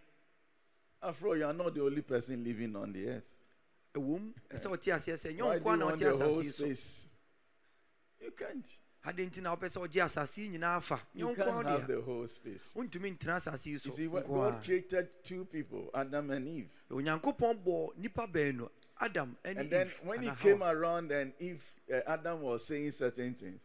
After 1.01 1.27
all, 1.27 1.38
you 1.38 1.46
are 1.46 1.53
not 1.53 1.74
the 1.74 1.84
only 1.84 2.01
person 2.01 2.44
living 2.44 2.75
on 2.75 2.91
the 2.91 3.08
earth. 3.08 3.24
ɛwom 3.96 4.34
ɛsɛ 4.51 4.65
wɔte 4.70 4.94
aseɛ 4.94 5.13
sɛ 5.15 5.36
nyɛ 5.38 5.41
Why 5.46 5.60
do 5.60 5.70
a 5.70 5.72
you 5.72 5.77
na 5.77 5.86
want 5.86 6.00
the 6.00 6.12
whole 6.12 6.39
asase 6.39 6.44
so 6.53 6.65
space? 6.65 7.08
You 8.22 8.32
can't. 8.32 8.79
ade 9.06 9.18
nti 9.32 9.41
na 9.41 9.56
wopɛ 9.56 9.65
sɛ 9.70 9.82
wogye 9.88 10.03
asase 10.03 10.50
nyinaa 10.51 10.77
afa 10.77 10.96
nyɛ 10.96 11.20
You 11.20 11.27
wo 11.27 11.34
nko 11.34 11.41
a 11.41 11.46
can't 11.46 11.68
have 11.68 11.88
the 11.88 12.01
whole 12.01 12.27
space. 12.27 12.74
wontumi 12.75 13.18
ntena 13.18 13.36
asase 13.38 13.79
so 13.79 13.89
You 13.89 13.96
see, 13.96 14.08
when 14.08 14.24
God 14.27 14.63
created 14.63 15.08
two 15.24 15.46
people, 15.46 15.89
Adam 15.94 16.29
and 16.32 16.48
Eve. 16.48 16.70
onyankopɔn 16.91 17.63
bɔɔ 17.63 17.96
nnipa 17.98 18.32
baanu 18.32 18.70
adam 19.00 19.38
ne 19.46 19.51
And 19.51 19.70
then 19.72 19.89
when 20.03 20.22
he 20.22 20.29
came 20.32 20.62
around 20.62 21.12
and 21.13 21.34
Eve, 21.39 21.63
uh, 21.91 22.01
Adam 22.06 22.41
was 22.41 22.65
saying 22.65 22.91
certain 22.91 23.34
things. 23.34 23.63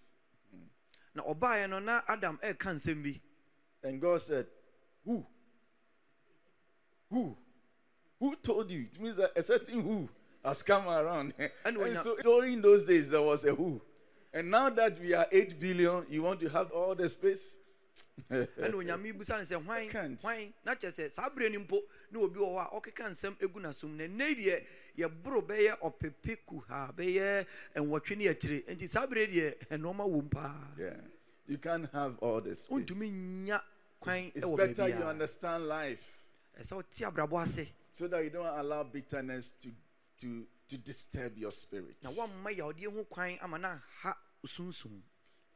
na 1.15 1.23
ɔbaeɛ 1.25 1.69
no 1.69 1.81
na 1.81 2.01
adam 2.09 2.39
ɛreka 2.39 2.75
nsɛm 2.77 3.03
bi 3.03 3.21
And 3.83 4.01
God 4.01 4.23
said, 4.23 4.47
Who? 5.05 5.27
Who? 7.11 7.37
Who 8.21 8.37
told 8.37 8.71
you? 8.71 8.87
It 8.93 9.01
means 9.01 9.17
that 9.17 9.33
a 9.37 9.43
certain 9.43 9.81
who 9.81 10.09
has 10.45 10.63
come 10.63 10.89
around. 10.89 11.35
And, 11.65 11.79
when 11.79 11.91
you- 11.91 11.97
so 11.97 12.17
during 12.23 12.61
those 12.63 12.85
days, 12.85 13.11
there 13.11 13.23
was 13.23 13.45
a 13.45 13.55
who. 13.55 13.81
And 14.33 14.51
now 14.51 14.69
that 14.71 15.01
we 15.01 15.15
are 15.15 15.27
8 15.31 15.61
billion, 15.61 16.07
you 16.09 16.23
want 16.23 16.41
to 16.41 16.49
have 16.49 16.71
all 16.73 16.95
the 16.95 17.09
space? 17.09 17.59
ɛna 18.31 18.75
onyame 18.75 19.13
busa 19.13 19.39
no 19.39 19.45
sɛ 19.45 19.65
hwan 19.65 20.19
hwan 20.21 20.53
na 20.65 20.75
kyerɛ 20.75 20.93
sɛ 20.93 21.13
saa 21.13 21.29
berɛ 21.31 21.53
no 21.53 21.61
mpo 21.61 21.81
na 22.11 22.19
obi 22.21 22.41
wɔ 22.41 22.47
hɔ 22.47 22.67
a 22.67 22.81
ɔkeka 22.81 23.11
nsɛm 23.11 23.37
egu 23.39 23.61
n'asom 23.61 23.97
na 23.97 24.05
nnɛ 24.05 24.35
deɛ 24.37 24.65
yɛboro 24.99 25.47
bɛyɛ 25.47 25.79
ɔpepe 25.79 26.39
kuhaa 26.47 26.93
bɛyɛ 26.97 27.47
nwɔtwe 27.77 28.17
ne 28.17 28.25
akyire 28.29 28.63
nti 28.75 28.89
saa 28.89 29.07
berɛ 29.07 29.31
deɛ 29.33 29.55
ɛnɔɔma 29.71 30.05
wɔ 30.09 30.23
m 30.23 30.29
paa 30.29 30.55
yeah. 30.79 30.97
You 31.47 31.59
can't 31.59 31.89
have 31.93 32.19
all 32.21 32.41
the 32.41 32.57
space. 32.57 32.69
wontumi 32.71 33.11
nya 33.47 33.61
kwan 34.01 34.33
It's 34.35 34.47
wɔ 34.47 34.57
better 34.57 34.89
you 34.89 34.95
baabiaa 34.95 35.99
understand 36.57 36.57
life 36.57 36.63
ɛsɛ 36.63 36.77
wote 36.77 37.15
abrabɔ 37.31 37.43
ase 37.43 37.73
so 37.93 38.09
that 38.09 38.25
you 38.25 38.31
don't 38.31 38.47
allow 38.59 38.83
bitterness 38.83 39.51
to, 39.61 39.69
to, 40.21 40.47
to 40.69 40.77
disturb 40.79 41.37
your 41.39 41.53
spirit. 41.53 41.97
na 42.03 42.11
woamma 42.11 42.51
yawdeɛ 42.57 42.93
ho 42.95 43.05
kwan 43.05 43.39
ama 43.43 43.59
no 43.59 43.69
aha 43.69 44.17
wo 44.43 44.49
sunsum 44.49 45.01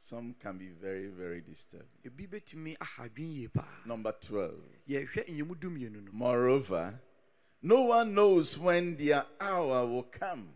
Some 0.01 0.33
can 0.39 0.57
be 0.57 0.69
very, 0.69 1.07
very 1.07 1.41
disturbing. 1.41 1.87
ebi 2.05 2.27
bɛtumi 2.27 2.77
aha 2.81 3.03
adwen 3.03 3.33
yie 3.35 3.47
paa 3.49 3.65
Number 3.85 4.13
12. 4.13 4.53
yɛhwɛ 4.87 5.27
nyɛmu 5.29 5.55
dumienu 5.59 6.03
no 6.05 6.11
Moreover, 6.13 6.99
No 7.61 7.81
one 7.81 8.13
knows 8.15 8.57
when 8.57 8.95
their 8.95 9.25
hour 9.41 9.85
will 9.85 10.03
come. 10.03 10.47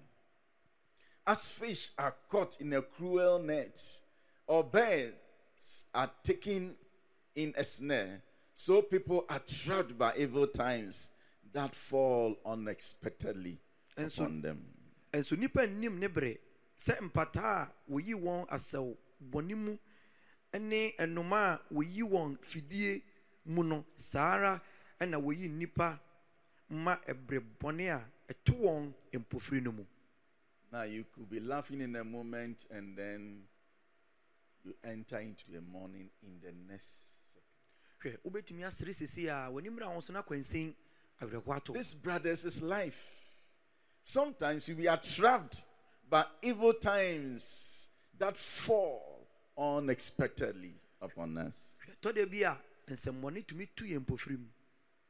As 1.28 1.50
fish 1.50 1.92
are 1.98 2.16
caught 2.30 2.62
in 2.62 2.72
a 2.72 2.82
cruel 2.82 3.40
net, 3.40 3.78
or 4.48 4.64
birds 4.64 5.86
are 5.94 6.10
taken 6.24 6.76
in 7.36 7.54
a 7.58 7.64
snare, 7.66 8.22
so 8.56 8.82
people 8.82 9.26
are 9.30 9.40
trapped 9.40 9.98
by 9.98 10.14
evil 10.18 10.48
times 10.48 11.12
that 11.54 11.74
fall 11.76 12.36
unexpectedly 12.46 13.60
And 13.98 14.12
so- 14.12 14.24
upon 14.24 14.42
them. 14.42 14.66
nso 15.14 15.38
nipa 15.38 15.68
nnim 15.68 16.00
ne 16.00 16.08
bere 16.08 16.38
sɛ 16.80 17.00
mpataa 17.02 17.68
a 17.68 17.72
woyi 17.92 18.14
wɔn 18.16 18.48
asɛw 18.48 18.96
bɔne 19.32 19.56
mu 19.56 19.78
ne 20.60 20.92
ɛnoma 20.98 21.34
a 21.34 21.62
woyi 21.74 22.02
wɔn 22.04 22.38
fidie 22.44 23.02
mu 23.46 23.64
no 23.64 23.86
saa 23.96 24.34
ara 24.38 24.62
woyi 25.20 25.50
nipa 25.50 26.00
ma 26.70 26.96
ɛbrɛ 27.08 27.40
bɔne 27.60 27.90
a 27.90 28.10
ɛto 28.34 28.54
wɔn 28.60 28.94
mpofiri 29.14 29.62
no 29.64 29.72
mu 29.72 29.86
Now 30.72 30.82
you 30.84 31.06
could 31.14 31.30
be 31.30 31.40
laughing 31.40 31.82
in 31.82 31.96
a 31.96 32.04
moment 32.04 32.66
and 32.72 32.98
then 32.98 33.44
you 34.64 34.74
enter 34.84 35.20
into 35.20 35.52
the 35.52 35.62
morning 35.62 36.10
in 36.24 36.40
the 36.42 36.52
next. 36.68 37.13
Hwɛ 38.04 38.18
wobɛtumi 38.26 38.66
asere 38.66 38.94
sesi 38.94 39.28
a 39.28 39.50
w'anim 39.52 39.80
ra 39.80 39.90
wo 39.90 40.00
so 40.02 40.14
na 40.14 40.22
kwansin 40.22 40.74
awerɛho 41.22 41.56
ato 41.56 41.74
This, 41.74 41.94
brothers, 41.94 42.46
is 42.46 42.62
life. 42.62 43.20
Sometimes 44.04 44.68
we 44.70 44.88
are 44.88 44.98
trapped 44.98 45.64
by 46.10 46.26
evil 46.42 46.74
times 46.74 47.88
that 48.20 48.36
fall 48.38 49.26
unexpectedly 49.58 50.74
upon 51.02 51.38
us. 51.38 51.76
tɔda 52.02 52.30
bi 52.30 52.44
a 52.50 52.58
nsɛmmɔne 52.92 53.46
tumi 53.46 53.68
tu 53.76 53.86
yɛn 53.86 54.06
mpofiri 54.06 54.38
mu 54.40 54.46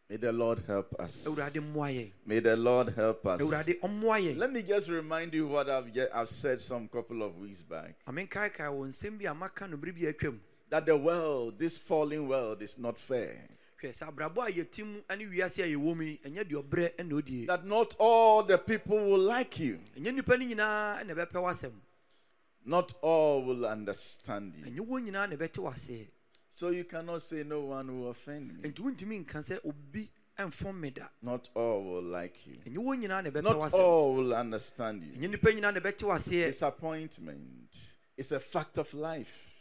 May 0.09 0.17
the 0.17 0.31
Lord 0.31 0.61
help 0.67 0.93
us. 0.99 1.25
awurade 1.25 1.59
mmoa 1.59 1.89
yɛn 1.89 2.11
May 2.25 2.39
the 2.39 2.55
Lord 2.55 2.89
help 2.95 3.25
us. 3.25 3.41
awurade 3.41 3.79
ɔmmoa 3.79 4.21
yɛn 4.21 4.37
Let 4.37 4.51
me 4.51 4.61
just 4.61 4.89
remind 4.89 5.33
you 5.33 5.47
what 5.47 5.69
I've, 5.69 5.89
I've 6.13 6.29
said 6.29 6.59
some 6.61 6.87
couple 6.87 7.23
of 7.23 7.37
weeks 7.37 7.61
back. 7.61 7.95
amenkaekae 8.07 8.57
wɔ 8.69 8.87
nsɛm 8.89 9.17
bi 9.19 9.25
a 9.29 9.33
maka 9.33 9.67
no 9.67 9.77
bere 9.77 9.91
bi 9.93 10.01
a 10.07 10.13
atwam 10.13 10.39
That 10.73 10.87
the 10.87 10.97
world, 10.97 11.59
this 11.59 11.77
fallen 11.77 12.27
world, 12.27 12.63
is 12.63 12.79
not 12.79 12.97
fair. 12.97 13.47
hwɛ 13.79 13.91
sɛ 13.93 14.07
abrabɔ 14.11 14.47
a 14.47 14.51
yɛti 14.51 14.83
mu 14.83 15.01
ne 15.15 15.25
wiase 15.27 15.59
a 15.63 15.67
yɛwɔ 15.67 15.95
mu 15.95 16.01
yi 16.03 16.19
ɛnyɛ 16.25 16.43
deɛ 16.49 16.63
ɔbrɛ 16.63 16.95
ɛna 16.95 17.11
ɔdie 17.21 17.45
That 17.45 17.63
not 17.67 17.93
all 17.99 18.41
the 18.41 18.57
people 18.57 18.97
will 18.97 19.19
like 19.19 19.59
you. 19.59 19.79
ɛnyɛ 19.95 20.17
nnipa 20.19 20.29
no 20.39 20.45
nyinaa 20.55 21.03
ɛna 21.03 21.13
ɛbɛpɛ 21.13 21.33
w'asɛm 21.33 21.73
Not 22.65 22.91
all 23.03 23.43
will 23.43 23.67
understand 23.67 24.55
you. 24.55 24.65
ɛnyɛ 24.65 24.79
wɔn 24.87 25.05
nyinaa 25.11 25.29
na 25.29 25.35
ɛbɛte 25.35 25.57
w'aseɛ 25.61 26.07
So 26.55 26.69
you 26.69 26.85
cannot 26.85 27.21
say 27.21 27.43
no 27.43 27.61
one 27.65 27.99
will 27.99 28.09
offend 28.09 28.57
me. 28.59 28.67
enti 28.67 28.79
wontumi 28.81 29.23
nka 29.27 29.39
sɛ 29.45 29.59
obi 29.63 30.09
ɛmfom 30.39 30.79
me 30.79 30.89
da 30.89 31.05
Not 31.21 31.49
all 31.53 31.83
will 31.83 32.01
like 32.01 32.47
you. 32.47 32.55
ɛnyɛ 32.65 32.77
wɔn 32.83 32.99
nyinaa 33.03 33.23
na 33.25 33.29
ɛbɛpɛ 33.29 33.43
Not 33.43 33.73
all 33.75 34.15
will 34.15 34.33
understand 34.33 35.03
you. 35.03 35.11
ɛnyɛ 35.19 35.35
nnipa 35.37 35.53
nyinaa 35.53 35.71
na 35.75 35.79
ɛbɛte 35.81 35.99
w'aseɛ 36.01 36.47
Disappointment 36.47 37.95
is 38.17 38.31
a 38.31 38.39
fact 38.39 38.79
of 38.79 38.91
life. 38.95 39.51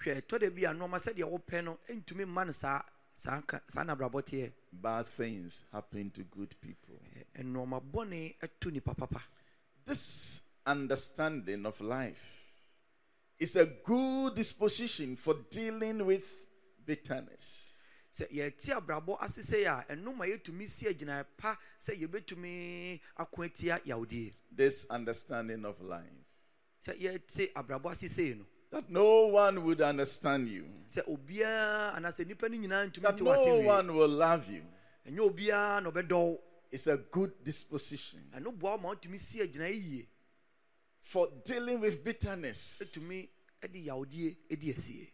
Hwɛ 0.00 0.20
ɛtɔ 0.22 0.40
da 0.40 0.50
bi 0.50 0.64
a 0.64 0.72
nɔɔma 0.74 0.98
sɛdeɛ 0.98 1.24
wopɛ 1.30 1.64
no 1.64 1.78
ɛntumi 1.88 2.26
mma 2.26 2.44
no 2.46 2.52
saa 2.52 2.82
saa 3.14 3.40
nka- 3.40 3.62
saa 3.70 3.82
na 3.84 3.94
teɛ 3.96 4.52
Bad 4.72 5.06
things 5.06 5.64
happen 5.72 6.10
to 6.10 6.22
good 6.24 6.54
people. 6.60 7.00
Ɛnɔɔma 7.34 7.82
bɔne 7.90 8.34
ɛto 8.40 8.72
nipa 8.72 8.94
papa 8.94 9.22
This 9.84 10.42
understanding 10.66 11.64
of 11.64 11.80
life 11.80 12.42
is 13.38 13.56
a 13.56 13.66
good 13.66 14.34
disposition 14.34 15.16
for 15.16 15.34
dealing 15.50 16.04
with 16.04 16.48
bitterness. 16.84 17.74
sɛ 18.12 18.28
yɛte 18.32 18.70
abrabɔ 18.80 19.22
ase 19.22 19.38
sɛ 19.42 19.64
a 19.66 19.94
ɛno 19.94 20.14
ma 20.16 20.24
yɛtumi 20.24 20.68
si 20.68 20.86
agyinaeɛ 20.86 21.26
pa 21.36 21.56
sɛ 21.80 22.00
yɛbɛtumi 22.00 23.00
ako 23.16 23.42
atia 23.42 23.80
yawdie 23.84 24.32
This 24.50 24.86
understanding 24.90 25.64
of 25.64 25.80
life. 25.80 26.04
sɛ 26.84 26.98
yɛte 27.00 27.52
abrabɔ 27.52 27.92
ase 27.92 28.08
sei 28.10 28.34
no 28.34 28.44
That 28.70 28.90
no 28.90 29.26
one 29.26 29.64
would 29.64 29.80
understand 29.80 30.48
you. 30.48 30.66
sɛ 30.90 31.02
obiara 31.08 31.94
anaasɛ 31.96 32.26
nipa 32.26 32.48
no 32.48 32.56
nyinaa 32.56 32.90
ntumi 32.90 33.02
That 33.02 33.20
no 33.20 33.60
one 33.60 33.94
will 33.94 34.08
love 34.08 34.50
you. 34.50 34.62
ɛnyɛ 35.08 35.18
obiara 35.18 35.82
na 35.82 35.90
ɔbɛdɔw. 35.90 36.38
It's 36.70 36.86
a 36.88 36.96
good 36.96 37.32
disposition. 37.44 38.28
Ɛno 38.34 38.56
boa 38.58 38.76
wo 38.76 38.78
ma 38.78 38.94
wotumi 38.94 39.18
si 39.18 39.38
agyinaeɛ 39.38 39.74
yie 39.90 40.06
for 41.00 41.28
dealing 41.44 41.80
with 41.80 42.02
bitterness. 42.02 42.82
ɛtumi 42.84 43.28
de 43.72 43.86
yawdie 43.86 44.36
di 44.58 44.72
asie. 44.72 45.08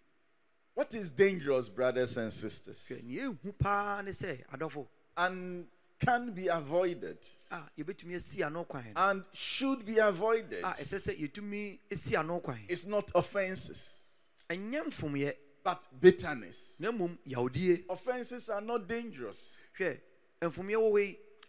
What 0.74 0.94
is 0.94 1.10
dangerous, 1.10 1.68
brothers 1.68 2.16
and 2.16 2.32
sisters, 2.32 2.86
hwɛ 2.88 3.02
neɛ 3.02 3.38
ɛhu 3.38 3.58
paa 3.58 4.00
ne 4.02 4.10
sɛ 4.10 4.46
adɔfo. 4.48 4.88
And 5.16 5.68
can 6.04 6.32
be 6.32 6.48
avoided 6.48 7.18
ah, 7.50 7.66
a 7.76 7.80
yɛbɛtumi 7.82 8.16
asi 8.16 8.42
ano 8.42 8.64
kwan 8.64 8.84
no 8.94 9.10
and 9.10 9.24
should 9.32 9.84
be 9.86 9.98
avoided 9.98 10.62
ah, 10.64 10.74
a 10.78 10.82
ɛsɛ 10.82 10.98
sɛ 10.98 11.18
yɛtumi 11.18 11.78
si 11.96 12.16
ano 12.16 12.40
kwan 12.40 12.58
is 12.68 12.86
not 12.88 13.10
offenses, 13.14 14.02
ɛnyɛ 14.50 14.84
mfomyɛ 14.86 15.34
but 15.64 15.86
bitterness. 16.00 16.74
na 16.80 16.90
mmom 16.90 17.16
yawdie 17.26 17.84
Offenses 17.88 18.48
are 18.48 18.60
not 18.60 18.88
dangerous. 18.88 19.60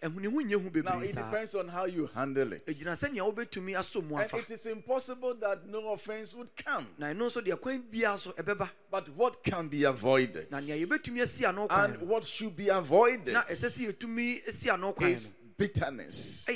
Hwɛ 0.03 0.09
mfomyɛ 0.09 0.27
wɔ 0.27 0.33
hɔ 0.33 0.47
yi 0.47 0.49
ɛho 0.49 0.49
ne 0.49 0.53
ho 0.53 0.59
nyɛ 0.59 0.73
hu 0.73 0.83
Now, 0.83 0.99
it 0.99 1.15
depends 1.15 1.55
on 1.55 1.67
how 1.69 1.85
you 1.85 2.07
handle 2.13 2.53
it. 2.53 2.65
ɛgyina 2.65 2.95
sɛnea 2.95 3.33
wobɛtumi 3.33 3.73
asɔ 3.75 4.03
mu 4.07 4.17
And 4.17 4.33
it 4.33 4.51
is 4.51 4.65
impossible 4.65 5.33
that 5.35 5.65
no 5.67 5.89
offense 5.93 6.33
would 6.35 6.55
come. 6.55 6.87
na 6.97 7.07
ɛno 7.07 7.27
nso 7.29 7.41
deɛ 7.45 7.59
kwan 7.59 7.83
biara 7.83 8.17
so 8.19 8.31
ɛbɛba 8.33 8.69
But 8.91 9.09
what 9.09 9.43
can 9.43 9.67
be 9.67 9.83
avoided 9.83 10.51
na 10.51 10.59
nea 10.59 10.85
yɛbɛtumi 10.85 11.21
asi 11.21 11.45
ano 11.45 11.67
kwan 11.67 11.93
and 11.93 12.01
what 12.07 12.25
should 12.25 12.55
be 12.55 12.69
avoided 12.69 13.33
na 13.33 13.43
ɛsɛ 13.43 13.69
sɛ 13.69 13.93
yɛtumi 13.93 14.47
asi 14.47 14.69
ano 14.69 14.93
kwan 14.93 15.09
no 15.09 15.13
is 15.13 15.33
bitterness. 15.55 16.47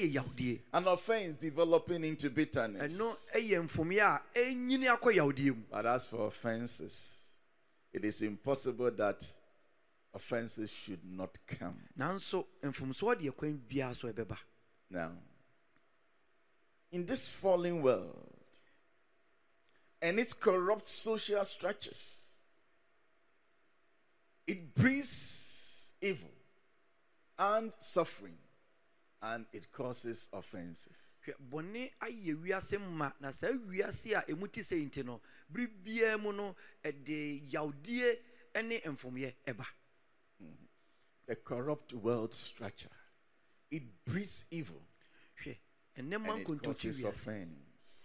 An 0.73 0.87
offense 0.87 1.35
developing 1.35 2.03
into 2.03 2.29
bitterness. 2.29 2.97
ɛno 2.97 3.15
ɛyɛ 3.35 3.67
mfomyɛ 3.69 4.01
a 4.01 4.21
ɛnyini 4.39 4.97
akɔ 4.97 5.13
yawdie 5.15 5.55
mu 5.55 5.63
But 5.71 5.85
as 5.85 6.05
for 6.07 6.27
offenses, 6.27 7.13
it 7.93 8.03
is 8.03 8.21
impossible 8.21 8.91
that 8.91 9.25
offenses 10.13 10.69
should 10.71 11.03
not 11.05 11.37
come. 11.47 11.77
nanso 11.97 12.45
mfomsoɔ 12.63 13.15
deɛ 13.19 13.35
kwan 13.35 13.57
biara 13.69 13.95
so 13.95 14.11
ɛbɛba 14.11 14.37
Now, 14.89 15.11
in 16.91 17.05
this 17.05 17.27
fallen 17.27 17.81
world 17.81 18.33
and 20.01 20.19
its 20.19 20.33
corrupt 20.33 20.87
social 20.87 21.43
structures, 21.43 22.23
it 24.45 24.73
breeds 24.73 25.91
evil 26.01 26.29
and 27.37 27.73
suffering 27.79 28.37
and 29.21 29.45
it 29.51 29.71
causes 29.71 30.29
offenses. 30.31 30.97
hwɛ 31.25 31.33
bɔne 31.51 31.91
ayɛ 32.01 32.35
wiase 32.41 32.79
ma 32.79 33.11
na 33.19 33.31
saa 33.31 33.51
wiase 33.51 34.13
a 34.15 34.21
ɛmu 34.31 34.49
te 34.51 34.61
sɛ 34.61 34.85
nti 34.89 35.03
no 35.05 35.19
bere 35.49 35.67
biara 35.67 36.17
mu 36.21 36.31
no 36.31 36.55
ɛde 36.83 37.51
yawdie 37.51 38.19
ne 38.63 38.79
mfomyɛ 38.79 39.33
ɛba 39.45 39.65
The 41.27 41.35
corrupt 41.35 41.93
world 41.93 42.33
structure, 42.33 42.89
it 43.69 43.83
breeds 44.05 44.45
evil. 44.51 44.81
And 45.95 46.13
it 46.13 46.63
causes 46.63 47.03
offense. 47.03 48.03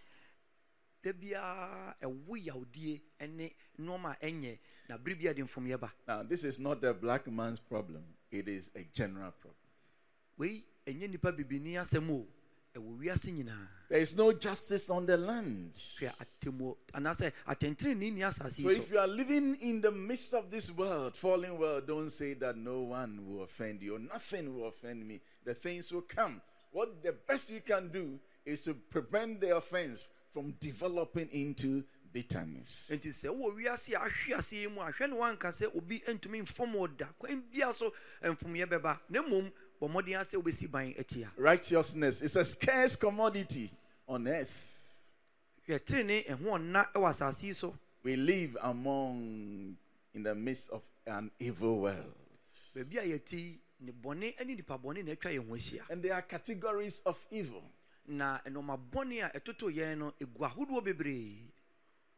da 1.03 1.13
biara 1.13 1.97
ɛwo 2.01 2.37
yawdie 2.37 3.03
ne 3.29 3.53
nneɛma 3.79 4.13
a 4.13 4.27
ɛnyɛ 4.27 4.59
na 4.89 4.97
bere 4.97 5.17
biara 5.17 5.35
de 5.35 5.43
mfomyɛ 5.43 5.81
ba 5.81 5.93
Now, 6.07 6.23
this 6.23 6.45
is 6.45 6.61
not 6.61 6.85
a 6.85 6.95
black 6.95 7.27
man's 7.27 7.59
problem, 7.59 8.05
it 8.31 8.47
is 8.47 8.71
a 8.77 8.85
general 8.85 9.33
problem. 9.33 9.57
Wei 12.81 12.81
ɛnyɛ 12.81 12.81
nipa 12.81 12.81
bibini 12.81 12.81
asɛm 12.81 12.81
o 12.81 12.81
ɛwɔ 12.81 12.99
wiase 12.99 13.33
nyinaa 13.33 13.69
There 13.89 14.01
is 14.01 14.17
no 14.17 14.33
justice 14.33 14.89
on 14.89 15.05
the 15.07 15.17
land. 15.17 15.75
hwɛ 15.75 16.13
atemmuo 16.17 16.77
anaasɛ 16.95 17.33
atɛntenenee 17.47 18.13
ni 18.13 18.21
asase 18.21 18.63
So 18.63 18.71
if 18.71 18.91
you 18.91 18.99
are 18.99 19.07
living 19.07 19.57
in 19.57 19.81
the 19.81 19.91
midst 19.91 20.33
of 20.35 20.51
this 20.51 20.71
world, 20.71 21.17
fallen 21.17 21.59
world, 21.59 21.87
don't 21.87 22.11
say 22.11 22.35
that 22.35 22.57
no 22.57 22.81
one 22.83 23.27
will 23.27 23.43
offend 23.43 23.83
you 23.83 23.97
or 23.97 23.99
nothing 23.99 24.55
will 24.57 24.69
offend 24.69 25.07
me. 25.07 25.21
The 25.45 25.55
things 25.55 25.93
will 25.93 26.03
come. 26.03 26.41
What 26.71 27.03
the 27.03 27.13
best 27.13 27.51
you 27.51 27.61
can 27.61 27.89
do 27.89 28.19
is 28.47 28.65
to 28.65 28.75
prevent 28.75 29.41
the 29.41 29.57
offense 29.57 30.07
from 30.33 30.53
developing 30.59 31.29
into 31.33 31.85
bitterness. 32.13 32.91
nti 32.93 33.09
sɛ 33.09 33.29
wowɔ 33.29 33.57
wiase 33.57 33.95
ahwe 33.95 34.39
ase 34.39 34.53
yi 34.53 34.67
mu 34.69 34.81
a 34.81 34.93
hwɛ 34.93 35.11
ne 35.11 35.17
wanka 35.17 35.49
sɛ 35.49 35.75
obi 35.77 36.01
ntumi 36.07 36.43
mfom 36.43 36.73
wo 36.75 36.87
da 36.87 37.07
kwan 37.19 37.43
bia 37.51 37.73
so 37.73 37.93
mfomyɛ 38.23 38.67
bɛba 38.67 39.01
na 39.09 39.23
mmom 39.23 39.51
bɔ 39.83 39.89
mmɔden 39.91 40.21
a 40.21 40.25
sɛ 40.25 40.41
wobɛsi 40.41 40.71
ban 40.71 40.95
atia 40.95 41.31
Righteousness 41.37 42.23
is 42.23 42.37
a 42.37 42.45
scarce 42.45 42.95
commodity 42.97 43.69
on 44.07 44.29
earth. 44.29 44.69
hwɛ 45.69 45.79
terene 45.85 46.25
ɛho 46.27 46.39
ɔnna 46.45 46.93
wɔ 46.93 47.09
asase 47.11 47.43
yi 47.45 47.53
so 47.53 47.77
We 48.05 48.17
live 48.17 48.57
among 48.63 49.77
in 50.15 50.23
the 50.23 50.35
midst 50.35 50.71
of 50.71 50.83
an 51.07 51.31
evil 51.41 51.81
world. 51.81 52.15
baabi 52.77 52.99
a 52.99 53.03
yɛte 53.19 53.33
yi 53.33 53.59
ne 53.81 53.93
bɔne 53.93 54.45
ne 54.47 54.55
nipa 54.55 54.79
bɔne 54.79 55.05
na 55.05 55.13
atwa 55.13 55.31
yɛn 55.33 55.49
ho 55.49 55.55
ahyia 55.57 55.91
And 55.91 56.03
there 56.03 56.15
are 56.15 56.23
categories 56.23 57.01
of 57.05 57.19
evil. 57.33 57.63
na 58.07 58.39
ɛnɔma 58.47 58.79
bɔne 58.91 59.25
a 59.35 59.41
ɛtoto 59.41 59.69
yɛn 59.73 59.99
no 59.99 60.13
ɛgu 60.21 60.39
ahodoɔ 60.49 60.85
bebree 60.85 61.49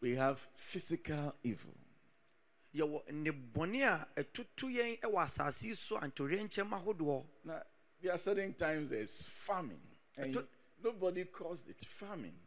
We 0.01 0.17
have 0.17 0.47
physical 0.55 1.35
evil. 1.43 1.73
Yɛwɔ 2.75 3.13
ne 3.13 3.31
bɔne 3.31 3.83
a 3.85 4.09
ɛtoto 4.23 4.69
yɛn 4.69 5.01
wɔ 5.01 5.23
asase 5.25 5.63
yi 5.65 5.75
so 5.75 5.97
antoreɛ 5.99 6.41
nkyɛm 6.49 6.71
ahodoɔ 6.73 7.25
There 8.01 8.13
are 8.13 8.19
certain 8.19 8.53
times 8.53 8.91
there's 8.91 9.23
famine, 9.23 9.81
and 10.17 10.37
nobody 10.83 11.25
caused 11.25 11.69
it. 11.71 11.83
Famine. 11.85 12.39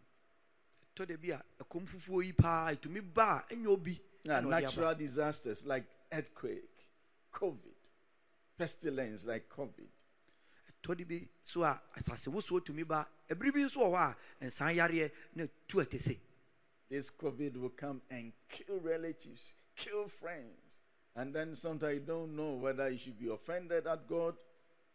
tɔ 0.96 1.08
da 1.08 1.16
bi 1.16 1.30
a 1.30 1.42
ɛkɔm 1.64 1.86
fufuo 1.88 2.24
yi 2.24 2.32
paa 2.34 2.72
ɛtumi 2.74 3.02
ba 3.14 3.46
a 3.50 3.54
ɛnyɛ 3.56 3.68
obi 3.68 4.00
Yeah, 4.24 4.42
ɛna 4.42 4.46
ɔde 4.46 4.54
aba. 4.54 4.62
natural 4.62 4.96
disasters 4.96 5.66
like 5.66 5.86
earthquake, 6.12 6.70
COVID, 7.34 7.76
pestilence 8.58 9.26
like 9.26 9.48
COVID. 9.50 9.88
tɔ 10.84 10.96
de 10.98 11.04
bi 11.06 11.28
so 11.44 11.64
a 11.64 11.82
asase 11.98 12.28
wosoɔ 12.32 12.62
tumi 12.64 12.84
ba 12.88 13.08
ɛbiri 13.30 13.54
bi 13.54 13.60
nso 13.62 13.78
wɔ 13.78 13.92
hɔ 13.92 14.16
a 14.42 14.46
nsan 14.46 14.76
yareɛ 14.76 15.12
na 15.36 15.46
tu 15.68 15.78
ɛtɛse 15.78 16.20
This 16.90 17.10
COVID 17.12 17.58
will 17.58 17.70
come 17.72 18.02
and 18.10 18.32
kill 18.48 18.80
relatives, 18.80 19.54
kill 19.78 20.08
friends. 20.08 20.82
And 21.16 21.34
then 21.34 21.56
sometimes 21.56 21.94
you 21.94 22.00
don't 22.02 22.36
know 22.36 22.54
whether 22.54 22.90
you 22.90 22.98
should 22.98 23.20
be 23.20 23.30
offended 23.30 23.88
at 23.88 24.08
God 24.08 24.36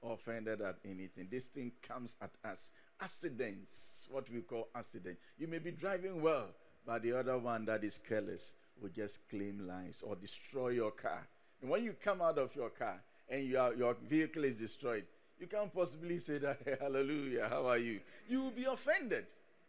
or 0.03 0.15
offended 0.15 0.61
at 0.61 0.77
anything. 0.85 1.29
This 1.31 1.47
thing 1.47 1.73
comes 1.83 2.17
at 2.21 2.31
us. 2.45 2.71
Accidents, 3.01 4.09
what 4.11 4.29
we 4.31 4.41
call 4.41 4.69
accident. 4.75 5.17
You 5.39 5.49
may 5.49 5.59
be 5.59 5.71
driving 5.71 6.21
well, 6.23 6.47
but 6.87 7.03
the 7.03 7.19
other 7.19 7.39
one 7.39 7.65
that 7.65 7.83
is 7.83 7.99
careless 7.99 8.57
will 8.81 8.91
just 8.91 9.29
claim 9.29 9.67
lives 9.67 10.03
or 10.03 10.15
destroy 10.17 10.71
your 10.71 10.91
car. 10.91 11.27
And 11.61 11.71
when 11.71 11.85
you 11.85 11.95
come 11.95 12.21
out 12.21 12.39
of 12.39 12.55
your 12.55 12.71
car 12.71 13.01
and 13.29 13.45
your, 13.45 13.75
your 13.75 13.97
vehicle 14.09 14.45
is 14.45 14.57
destroyed, 14.57 15.05
you 15.39 15.47
can't 15.49 15.75
possibly 15.75 16.19
say 16.19 16.39
that, 16.39 16.59
"Hey, 16.65 16.77
hallelujah, 16.81 17.49
how 17.49 17.67
are 17.67 17.79
you? 17.79 18.01
You 18.29 18.43
will 18.43 18.51
be 18.53 18.65
offended. 18.65 19.27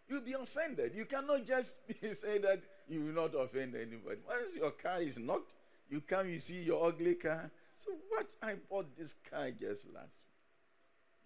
You'll 0.07 0.21
be 0.21 0.33
offended. 0.33 0.93
You 0.95 1.05
cannot 1.05 1.45
just 1.45 1.79
say 2.13 2.37
that 2.39 2.61
you 2.89 3.01
will 3.05 3.13
not 3.13 3.35
offend 3.35 3.75
anybody. 3.75 4.19
Once 4.27 4.55
your 4.55 4.71
car 4.71 5.01
is 5.01 5.17
knocked, 5.17 5.53
you 5.89 6.01
come, 6.01 6.29
you 6.29 6.39
see 6.39 6.63
your 6.63 6.85
ugly 6.85 7.15
car. 7.15 7.51
So 7.75 7.91
what? 8.09 8.33
I 8.41 8.55
bought 8.69 8.95
this 8.97 9.15
car 9.29 9.49
just 9.51 9.87
last 9.93 10.21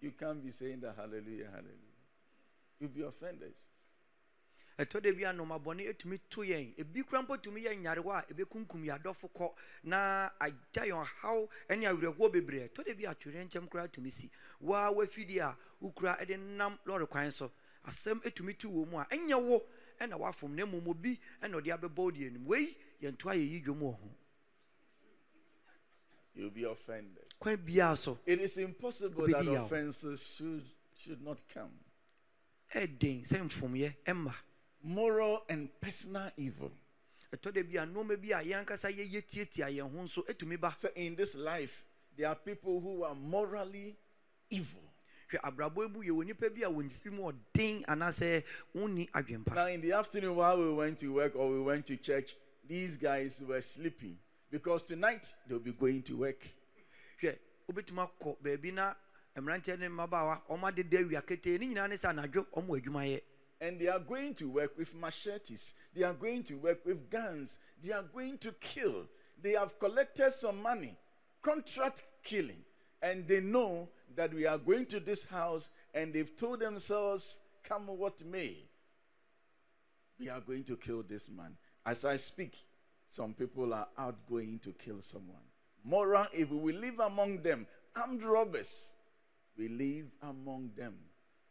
You 0.00 0.12
can't 0.12 0.44
be 0.44 0.50
saying 0.50 0.80
that 0.80 0.94
hallelujah, 0.96 1.46
hallelujah. 1.50 1.98
You'll 2.80 2.90
be 2.90 3.02
offended. 3.02 3.54
ɛtɔ 4.78 5.00
da 5.00 5.12
bi 5.12 5.24
a 5.24 5.32
nomabɔne 5.32 5.88
ɛtumi 5.90 6.20
to 6.30 6.42
yɛn 6.42 6.72
ebi 6.78 7.02
kora 7.04 7.22
mpo 7.22 7.36
tumi 7.42 7.62
yɛ 7.64 7.74
nyarewa 7.82 8.18
a 8.18 8.32
ɛbɛkunkum 8.32 8.84
yɛ 8.86 8.94
adɔfo 9.02 9.28
kɔ 9.34 9.52
na 9.82 10.30
agya 10.40 10.86
yɛn 10.86 11.04
ɔhaw 11.04 11.48
ne 11.70 11.86
awerɛhoɔ 11.86 12.32
bebree 12.32 12.70
da 12.72 12.94
bi 12.94 13.04
a 13.04 13.10
atwerɛ 13.12 13.44
nkyɛm 13.48 13.68
koraa 13.68 13.88
tumi 13.88 14.08
si 14.10 14.30
waa 14.60 14.92
wafidie 14.92 15.40
a 15.40 15.56
wokura 15.82 16.16
ɛde 16.20 16.38
nam 16.38 16.78
lɔre 16.86 17.08
kwan 17.08 17.28
so 17.32 17.50
asɛm 17.86 18.22
ɛtumi 18.22 18.56
to 18.56 18.70
wɔ 18.70 18.88
mu 18.88 18.98
a 18.98 19.04
ɛnyɛ 19.06 19.42
wo 19.42 19.66
ɛna 20.00 20.18
wafom 20.18 20.54
na 20.54 20.64
mmom 20.66 20.86
obi 20.88 21.18
ɛna 21.42 21.60
ɔde 21.60 21.78
abɛbɔ 21.78 21.96
wo 21.96 22.08
anim 22.10 22.44
wei 22.46 22.76
yɛnto 23.02 23.24
ayɛ 23.32 23.50
yi 23.50 23.60
dwom 23.62 23.80
wɔ 23.80 23.92
ho 24.00 24.10
You'll 26.34 26.50
be 26.50 26.62
offended. 26.64 27.24
kwan 27.40 27.56
biara 27.56 27.96
so 27.96 28.18
It 28.24 28.40
is 28.40 28.58
impossible 28.58 29.26
that 29.26 29.46
offenses 29.48 30.24
should, 30.36 30.64
should 30.96 31.20
not 31.22 31.42
come. 31.48 31.72
ɛden 32.74 33.26
sɛ 33.26 33.40
mfomyɛ 33.48 33.94
ɛmma 34.06 34.34
Moral 34.82 35.42
and 35.48 35.68
personal 35.80 36.30
evil. 36.36 36.70
ɛtɔ 37.32 37.52
da 37.52 37.62
bi 37.62 37.76
a 37.82 37.86
nnoɔma 37.86 38.16
bi 38.20 38.28
a 38.38 38.44
yɛn 38.44 38.64
ankasa 38.64 38.90
yɛyɛ 38.94 39.22
tietia 39.26 39.66
yɛn 39.68 39.90
ho 39.90 40.02
nso 40.04 40.24
ɛtumi 40.26 40.60
ba 40.60 40.74
So 40.76 40.88
in 40.94 41.16
this 41.16 41.34
life, 41.34 41.84
there 42.16 42.28
are 42.28 42.36
people 42.36 42.80
who 42.80 43.02
are 43.02 43.14
morally 43.14 43.96
evil. 44.50 44.87
Hwɛ 45.30 45.40
abrabɔ 45.42 45.92
mu 45.92 46.02
yɛwɔ 46.02 46.24
nnipa 46.24 46.54
bi 46.54 46.62
a 46.62 46.70
wɔn 46.70 46.90
fi 46.90 47.10
mu 47.10 47.30
ɔden 47.32 47.84
anaasɛ 47.86 48.44
wonni 48.74 49.08
adwempa 49.10 49.54
Now, 49.54 49.66
in 49.66 49.80
the 49.80 49.92
afternoon, 49.92 50.36
while 50.36 50.56
we 50.58 50.72
went 50.72 50.98
to 51.00 51.12
work 51.12 51.36
or 51.36 51.50
we 51.50 51.60
went 51.60 51.86
to 51.86 51.96
church, 51.96 52.36
these 52.66 52.96
guys 52.96 53.42
were 53.42 53.60
sleeping 53.60 54.18
because 54.50 54.82
tonight 54.82 55.34
they'll 55.46 55.58
be 55.58 55.72
going 55.72 56.02
to 56.02 56.16
work. 56.16 56.46
hwɛ 57.22 57.36
wobɛtumi 57.70 58.08
akɔ 58.08 58.36
baabi 58.42 58.72
na 58.72 58.94
mmeranteɛ 59.36 59.78
ne 59.78 59.88
mmabaawa 59.88 60.42
ɔma 60.48 60.74
deda 60.74 60.98
awia 60.98 61.22
ketee 61.24 61.58
ne 61.58 61.66
nyinaa 61.74 61.88
ne 61.88 61.96
sɛ 61.96 62.10
anadwo 62.14 62.46
ɔmo 62.54 62.80
adwuma 62.80 63.04
yɛ 63.06 63.20
And 63.60 63.80
they 63.80 63.88
are 63.88 63.98
going 63.98 64.34
to 64.34 64.48
work 64.48 64.78
with 64.78 64.94
machetes. 64.94 65.74
They 65.92 66.04
are 66.04 66.14
going 66.14 66.44
to 66.44 66.54
work 66.54 66.86
with 66.86 67.10
guns. 67.10 67.58
They 67.82 67.90
are 67.90 68.04
going 68.04 68.38
to 68.38 68.52
kill. 68.52 69.06
They 69.42 69.54
have 69.54 69.76
collected 69.80 70.30
some 70.30 70.62
money, 70.62 70.96
contract 71.42 72.04
killing. 72.22 72.62
And 73.02 73.26
they 73.28 73.40
know 73.40 73.88
that 74.16 74.34
we 74.34 74.46
are 74.46 74.58
going 74.58 74.86
to 74.86 75.00
this 75.00 75.26
house 75.26 75.70
and 75.94 76.12
they've 76.12 76.34
told 76.36 76.60
themselves, 76.60 77.40
come 77.62 77.86
what 77.86 78.24
may, 78.24 78.56
we 80.18 80.28
are 80.28 80.40
going 80.40 80.64
to 80.64 80.76
kill 80.76 81.02
this 81.02 81.30
man. 81.30 81.56
As 81.86 82.04
I 82.04 82.16
speak, 82.16 82.54
some 83.08 83.34
people 83.34 83.72
are 83.72 83.88
out 83.96 84.16
going 84.28 84.58
to 84.60 84.72
kill 84.72 85.00
someone. 85.00 85.36
Moral, 85.84 86.26
if 86.32 86.50
we 86.50 86.72
live 86.72 86.98
among 86.98 87.42
them, 87.42 87.66
armed 87.94 88.22
robbers, 88.22 88.96
we 89.56 89.68
live 89.68 90.06
among 90.22 90.70
them. 90.76 90.94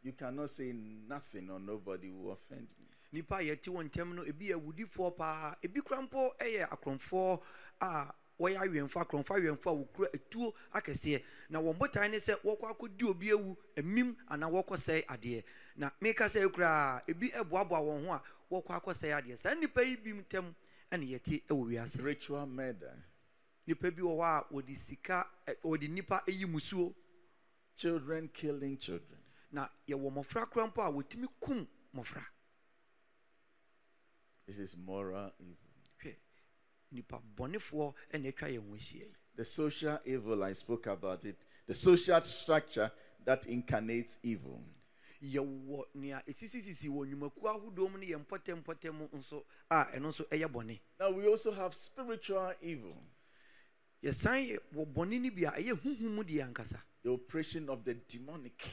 You 0.03 0.11
cannot 0.13 0.49
say 0.49 0.73
nothing 1.09 1.49
or 1.49 1.59
nobody 1.59 2.09
will 2.09 2.33
offend 2.33 2.67
me. 2.79 2.87
nnipa 3.13 3.39
a 3.39 3.43
yɛte 3.43 3.69
wɔn 3.71 3.89
ntam 3.89 4.15
no 4.15 4.23
ebi 4.23 4.49
yɛ 4.49 4.55
awudifoɔ 4.59 5.55
ebi 5.63 5.81
kora 5.81 6.01
mpo 6.01 6.35
yɛ 6.39 6.67
akorɔmfoɔ 6.69 7.41
a 7.81 8.13
wɔyɛ 8.39 8.57
awɛmfo 8.57 9.01
akorɔmfo 9.01 9.33
awɛmfo 9.35 9.67
a 9.71 9.75
wɔkura 9.75 10.07
etuo 10.13 10.53
akɛseɛ 10.73 11.23
na 11.49 11.59
wɔn 11.59 11.77
botae 11.77 12.09
ne 12.11 12.17
sɛ 12.17 12.35
wɔkɔ 12.43 12.71
akɔdi 12.77 13.03
obi 13.09 13.29
awu 13.31 13.57
emim 13.75 14.15
anaa 14.29 14.49
wɔkɔ 14.51 14.75
sɛe 14.77 15.05
adeɛ 15.05 15.43
na 15.75 15.89
meka 16.01 16.25
sɛ 16.25 16.47
koraa 16.51 17.01
ebi 17.07 17.31
boaboa 17.49 17.79
wɔn 17.81 18.05
ho 18.05 18.11
a 18.13 18.21
wɔkɔ 18.51 18.81
akɔsɛe 18.81 19.13
adeɛ 19.21 19.37
saa 19.37 19.53
nnipa 19.55 19.81
yi 19.83 19.95
bi 19.95 20.11
ntam 20.11 20.53
ɛna 20.91 21.03
yɛte 21.09 21.43
wɔ 21.47 21.65
wiase 21.67 22.01
Ritual 22.03 22.45
murder, 22.47 23.03
nnipa 23.67 23.91
bi 23.95 24.01
wɔ 24.01 24.15
hɔ 24.17 24.23
a 24.23 24.53
wɔde 24.53 24.77
sika 24.77 25.27
wɔde 25.63 25.87
nnipa 25.89 26.21
yi 26.27 26.45
musuo. 26.45 26.93
Children 27.75 28.29
killing 28.29 28.75
children. 28.77 29.19
na 29.51 29.69
yɛwɔ 29.87 30.11
mmɔfra 30.11 30.49
kora 30.49 30.67
mpo 30.67 30.81
a 30.81 30.91
wɔtumi 30.91 31.27
kum 31.39 31.67
mmɔfra 31.93 32.23
This 34.45 34.59
is 34.59 34.77
moral 34.77 35.31
evil. 35.39 35.66
The 39.35 39.45
social 39.45 39.99
evil, 40.05 40.43
I 40.43 40.53
spoke 40.53 40.87
about 40.87 41.25
it. 41.25 41.37
The 41.67 41.73
social 41.73 42.21
structure 42.21 42.91
that 43.25 43.45
incarnates 43.45 44.17
evil. 44.23 44.61
Now, 45.21 45.41
we 51.11 51.27
also 51.27 51.51
have 51.51 51.73
spiritual 51.73 52.53
evil, 52.61 52.95
yɛsan 54.03 54.47
yɛ 54.47 54.59
wɔ 54.75 54.85
bɔne 54.93 55.19
no 55.21 55.29
bi 55.31 55.41
a 55.41 55.51
ɛyɛ 55.51 55.73
huhu 55.81 56.01
mu 56.01 56.23
deɛ 56.23 56.43
ankasa 56.53 56.79
the 57.01 57.09
oppression 57.11 57.67
of 57.69 57.83
the 57.83 57.95
demonic. 57.95 58.63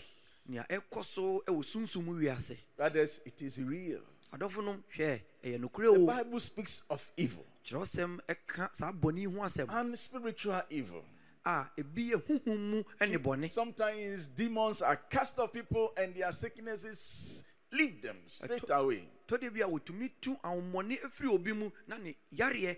nea 0.47 0.65
ɛkɔ 0.69 1.05
so 1.05 1.43
ɛwɔ 1.47 1.65
sunsum 1.65 2.05
wiase 2.07 2.59
Brothers, 2.77 3.21
it 3.25 3.41
is 3.41 3.59
real. 3.63 4.03
adɔfo 4.33 4.63
no 4.63 4.83
hwɛ 4.95 5.21
ɛyɛ 5.43 5.59
nokorɛ 5.61 5.95
The 5.95 6.07
Bible 6.23 6.41
speaks 6.41 6.85
of 6.91 7.11
evil 7.17 7.47
kyerɛwsɛm 7.65 8.21
ɛka 8.29 8.75
saa 8.75 8.93
bɔne 8.93 9.19
yi 9.19 9.25
ho 9.25 9.41
asɛm 9.41 9.69
and 9.71 9.99
spiritual 9.99 10.63
evil. 10.71 11.05
a 11.47 11.67
ebi 11.77 12.11
yɛ 12.11 12.23
huhu 12.27 12.59
mu 12.59 12.83
ɛne 13.01 13.19
bɔne 13.19 13.51
Sometimes 13.51 14.27
demons 14.29 14.83
are 14.83 14.97
cast 14.97 15.39
off 15.39 15.53
people 15.53 15.93
and 15.97 16.15
their 16.15 16.33
sicknesses 16.33 17.45
leave 17.73 18.01
them 18.03 18.17
straight 18.27 18.71
away. 18.71 19.09
tɔde 19.29 19.53
bi 19.53 19.61
a 19.61 19.69
wɔtumi 19.69 20.11
tu 20.21 20.35
ahommɔne 20.37 21.01
ɛfiri 21.01 21.29
obi 21.33 21.53
mu 21.53 21.71
na 21.87 21.97
ne 21.99 22.17
yareɛ 22.35 22.77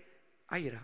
ayera 0.51 0.79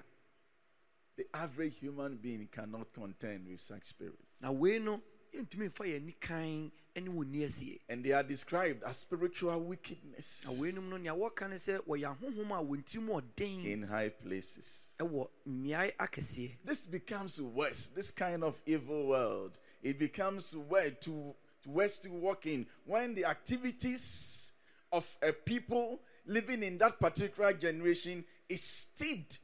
The 1.16 1.28
average 1.34 1.78
human 1.78 2.18
being 2.18 2.48
cannot 2.52 2.92
contend 2.92 3.48
with 3.48 3.62
such 3.62 3.84
spirits. 3.84 4.42
na 4.42 4.52
wei 4.52 4.80
no 4.80 5.02
yɛntumi 5.34 5.70
mfa 5.70 5.86
yɛn 5.86 6.02
ani 6.04 6.16
kan 6.20 6.72
ne 6.96 7.10
wɔn 7.10 7.80
And 7.90 8.04
they 8.04 8.12
are 8.12 8.24
described 8.24 8.84
as 8.84 8.98
spiritual 8.98 9.60
wickedness 9.62 10.46
na 10.46 10.52
weinom 10.54 10.90
no 10.90 10.98
nea 10.98 11.14
wɔka 11.14 11.50
ne 11.50 11.56
sɛ 11.56 11.80
wɔyɛ 11.86 12.18
ahohom 12.18 12.52
a 12.52 12.64
wɔn 12.64 12.84
tirim 12.86 13.08
ɔden 13.10 13.66
in 13.66 13.84
high 13.84 14.10
places. 14.10 14.92
ɛwɔ 15.00 15.30
mmeae 15.48 15.96
akɛseɛ 15.98 16.52
This 16.64 16.86
becomes 16.86 17.42
worse. 17.42 17.88
This 17.88 18.12
kind 18.12 18.44
of 18.44 18.60
evil 18.66 19.08
world. 19.08 19.60
It 19.82 20.00
becomes 20.00 20.56
worse 20.56 20.94
to, 21.02 21.36
worse 21.66 22.00
to 22.00 22.10
walk 22.12 22.46
in 22.46 22.68
when 22.86 23.16
the 23.16 23.26
activities 23.26 24.52
of 24.92 25.18
a 25.22 25.34
people 25.34 26.00
living 26.26 26.64
in 26.64 26.78
that 26.78 27.00
particular 27.00 27.54
generation 27.54 28.24
is 28.48 28.62
steeped 28.62 29.40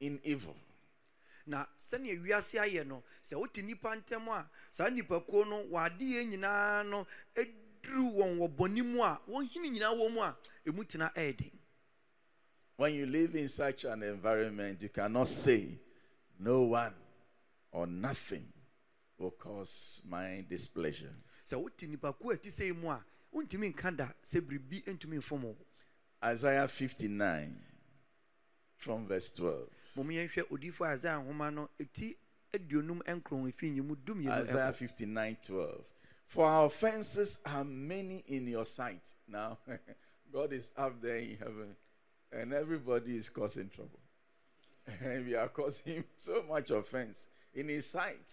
in 0.00 0.18
evil. 0.24 0.56
Na 1.46 1.66
sɛnea 1.78 2.20
wiase 2.22 2.58
ayɛ 2.58 2.86
no 2.86 3.02
sɛ 3.22 3.36
wote 3.38 3.62
nnipa 3.62 3.96
ntam 3.96 4.28
a 4.28 4.48
saa 4.70 4.88
nnipakuo 4.88 5.46
no 5.48 5.64
wɔadeɛ 5.66 6.28
nyinaa 6.30 6.86
no 6.88 7.06
aduru 7.36 8.12
wɔn 8.16 8.38
wɔ 8.38 8.56
bɔne 8.56 8.84
mu 8.84 9.02
a 9.02 9.20
wɔnhene 9.28 9.70
nyinaa 9.72 9.94
wɔ 9.94 10.12
mu 10.12 10.20
a 10.20 10.36
ɛmu 10.66 10.84
tena 10.86 11.12
ɛyɛ 11.14 11.36
den 11.36 11.50
When 12.76 12.92
you 12.94 13.06
live 13.06 13.36
in 13.36 13.48
such 13.48 13.84
an 13.84 14.02
environment, 14.02 14.82
you 14.82 14.88
cannot 14.88 15.28
say, 15.28 15.78
No 16.40 16.62
one 16.62 16.92
or 17.70 17.86
nothing 17.86 18.52
will 19.16 19.30
cause 19.30 20.00
my 20.08 20.44
displeasure. 20.48 21.14
sɛ 21.44 21.60
wote 21.62 21.76
nnipakuo 21.78 22.34
ɛte 22.34 22.48
sɛ 22.50 22.74
mu 22.76 22.88
a 22.90 23.04
wontumi 23.32 23.72
nka 23.74 23.96
da 23.96 24.08
sɛ 24.24 24.40
biribi 24.40 24.82
ntumi 24.84 25.18
mfom 25.18 25.42
wo 25.42 25.56
Isaiah 26.24 26.66
59 26.66 27.60
from 28.76 29.06
verse 29.06 29.30
12. 29.34 29.68
Mom 29.96 30.08
yɛnhwɛ 30.08 30.42
odiyifoɔ 30.50 30.94
isaia 30.94 31.18
nhoma 31.24 31.52
no 31.52 31.68
ɛti 31.80 32.16
aduonum 32.52 33.00
nkron 33.06 33.48
efi 33.52 33.70
nyimu 33.70 33.96
dumienu 34.04 34.42
Isaiah 34.42 34.72
ɛkɔ 34.72 34.74
59 34.74 35.36
12. 35.42 35.84
For 36.26 36.46
our 36.46 36.66
offenses 36.66 37.40
are 37.44 37.64
many 37.64 38.24
in 38.26 38.48
your 38.48 38.64
sight. 38.64 39.14
Now, 39.28 39.58
God 40.32 40.52
is 40.52 40.72
up 40.76 41.00
there 41.00 41.18
in 41.18 41.36
heaven, 41.36 41.76
and 42.32 42.52
everybody 42.52 43.16
is 43.16 43.28
causing 43.28 43.68
trouble. 43.68 44.00
And 44.86 45.26
we 45.26 45.34
are 45.34 45.48
causing 45.48 45.94
him 45.96 46.04
so 46.18 46.42
much 46.48 46.70
offense 46.70 47.26
in 47.54 47.68
his 47.68 47.86
sight. 47.86 48.26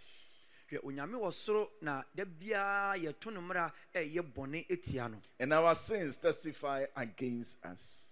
hwɛ 0.72 0.80
onyame 0.86 1.18
wɔ 1.20 1.32
soro 1.34 1.68
na 1.82 2.02
da 2.16 2.24
biara 2.24 2.96
yɛto 2.98 3.32
no 3.34 3.42
mmara 3.42 3.72
a 3.94 4.00
ɛyɛ 4.00 4.22
bɔne 4.34 4.66
etia 4.70 5.12
no 5.12 5.18
And 5.40 5.52
our 5.54 5.76
sins 5.76 6.16
testify 6.18 6.86
against 6.96 7.64
us. 7.66 8.11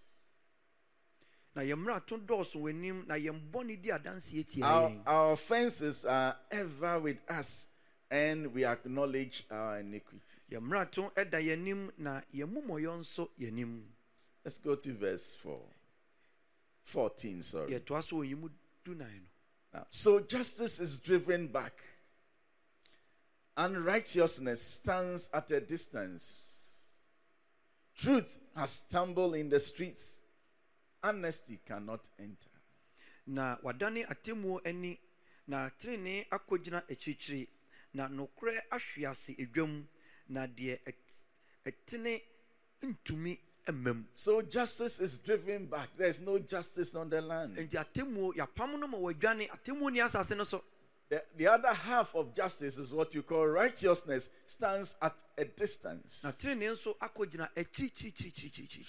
Our, 4.64 4.92
our 5.06 5.34
offenses 5.34 6.06
are 6.06 6.36
ever 6.52 7.00
with 7.00 7.18
us, 7.30 7.68
and 8.12 8.54
we 8.54 8.66
acknowledge 8.66 9.46
our 9.52 9.80
iniquities. 9.80 10.36
yɛn 10.52 10.62
mmara 10.62 10.90
to 10.92 11.02
ɛda 11.16 11.40
yɛn 11.42 11.54
anim 11.54 11.92
na 11.98 12.22
yɛn 12.34 12.52
mumɔyɔ 12.54 13.00
nso 13.00 13.30
yɛn 13.40 13.84
Let's 14.44 14.58
go 14.58 14.76
to 14.76 14.94
verse 14.94 15.36
4. 15.36 15.60
14, 16.84 17.44
sorry. 17.44 17.74
so 17.86 18.16
wɔ 18.18 18.28
nyimu 18.28 18.50
dunan 18.84 19.00
no 19.00 19.80
Now, 19.80 19.86
so 19.90 20.20
justice 20.22 20.80
is 20.80 21.00
driven 21.00 21.48
back, 21.48 21.74
and 23.56 23.86
righteousness 23.86 24.62
stands 24.62 25.30
at 25.32 25.52
a 25.52 25.62
distance. 25.62 26.88
Truth 27.96 28.40
has 28.56 28.72
stumbled 28.72 29.36
in 29.36 29.50
the 29.50 29.60
streets, 29.60 30.22
honesty 31.04 31.60
cannot 31.66 32.08
enter. 32.20 32.50
na 33.28 33.58
wadane 33.64 34.06
atemmuo 34.06 34.62
ani 34.66 35.00
na 35.48 35.70
tenenee 35.70 36.26
akɔgyina 36.32 36.82
akyirikyiri 36.90 37.48
na 37.94 38.08
nokorɛ 38.08 38.62
ahwe 38.72 39.06
ase 39.08 39.36
edwam 39.38 39.88
na 40.30 40.48
deɛ 40.48 40.80
ɛt- 40.86 41.24
ɛtene 41.66 42.22
ntumi 42.84 43.38
mmam 43.68 44.06
So 44.14 44.42
justice 44.42 45.00
is 45.00 45.20
driven 45.20 45.66
back. 45.68 45.90
There's 45.98 46.22
no 46.22 46.40
justice 46.40 46.96
on 46.96 47.10
the 47.10 47.22
land. 47.22 47.58
nti 47.58 47.78
atemmuo 47.78 48.34
yɛapam 48.36 48.80
no 48.80 48.88
ma 48.88 48.98
wɔadwane 48.98 49.48
atemmuo 49.50 49.92
ni 49.92 50.00
asase 50.00 50.36
no 50.36 50.44
so 50.44 50.64
The, 51.10 51.24
the 51.36 51.48
other 51.48 51.74
half 51.74 52.14
of 52.16 52.36
justice 52.36 52.78
is 52.78 52.94
what 52.94 53.16
you 53.16 53.24
call 53.24 53.48
righteousness, 53.48 54.30
stands 54.46 54.96
at 55.02 55.22
a 55.38 55.46
distance. 55.46 56.24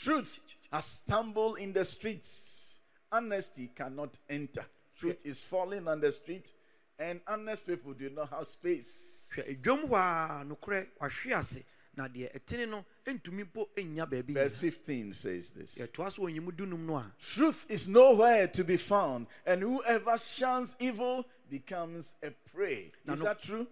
Truth 0.02 0.40
has 0.70 0.84
stumbled 0.84 1.58
in 1.58 1.72
the 1.72 1.84
streets. 1.84 2.80
Honesty 3.10 3.70
cannot 3.74 4.18
enter. 4.28 4.64
Truth 4.96 5.24
is 5.24 5.42
falling 5.42 5.88
on 5.88 6.00
the 6.00 6.12
street, 6.12 6.52
and 6.98 7.20
honest 7.26 7.66
people 7.66 7.94
do 7.94 8.10
not 8.10 8.28
have 8.28 8.46
space. 8.46 9.30
hwɛ 9.34 9.48
edwam 9.48 9.88
hɔ 9.88 9.94
a 9.94 10.44
nokorɛ 10.44 10.86
wahwe 11.00 11.38
ase 11.38 11.64
na 11.96 12.06
deɛ 12.08 12.32
ɛtene 12.34 12.68
no 12.68 12.84
ntumi 13.06 13.44
mpo 13.44 13.68
nnya 13.76 14.06
baabi 14.06 14.34
Verse 14.34 14.56
15 14.56 15.12
says 15.14 15.50
this 15.52 15.76
yɛtoa 15.76 16.12
so 16.12 16.22
wɔ 16.22 16.34
nyimu 16.34 16.52
dunum 16.52 16.84
no 16.84 16.96
a 16.96 17.12
Truth 17.18 17.66
is 17.70 17.88
nowhere 17.88 18.48
to 18.48 18.62
be 18.62 18.76
found, 18.76 19.26
and 19.46 19.62
whoever 19.62 20.18
shuns 20.18 20.76
evil 20.80 21.24
becomes 21.50 22.14
a 22.22 22.30
prey. 22.30 22.92
Is 23.08 23.18
no- 23.18 23.24
that 23.24 23.42
true? 23.42 23.66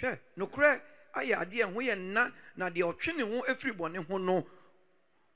hwɛ 0.00 0.18
nokorɛ 0.38 0.80
ayɛ 1.16 1.34
adeɛ 1.36 1.62
a 1.62 1.66
ho 1.66 1.80
yɛ 1.80 1.96
nna 1.96 2.32
na 2.56 2.70
deɛ 2.70 2.92
ɔtwe 2.94 3.16
ne 3.16 3.22
ho 3.24 3.42
afiri 3.48 3.72
bɔne 3.76 4.06
ho 4.06 4.18
no 4.18 4.46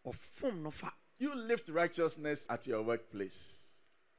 ɔfom 0.06 0.62
no 0.62 0.70
fa 0.70 0.92
You 1.18 1.34
lift 1.34 1.68
righteousness 1.70 2.46
at 2.50 2.66
your 2.66 2.82
workplace. 2.82 3.62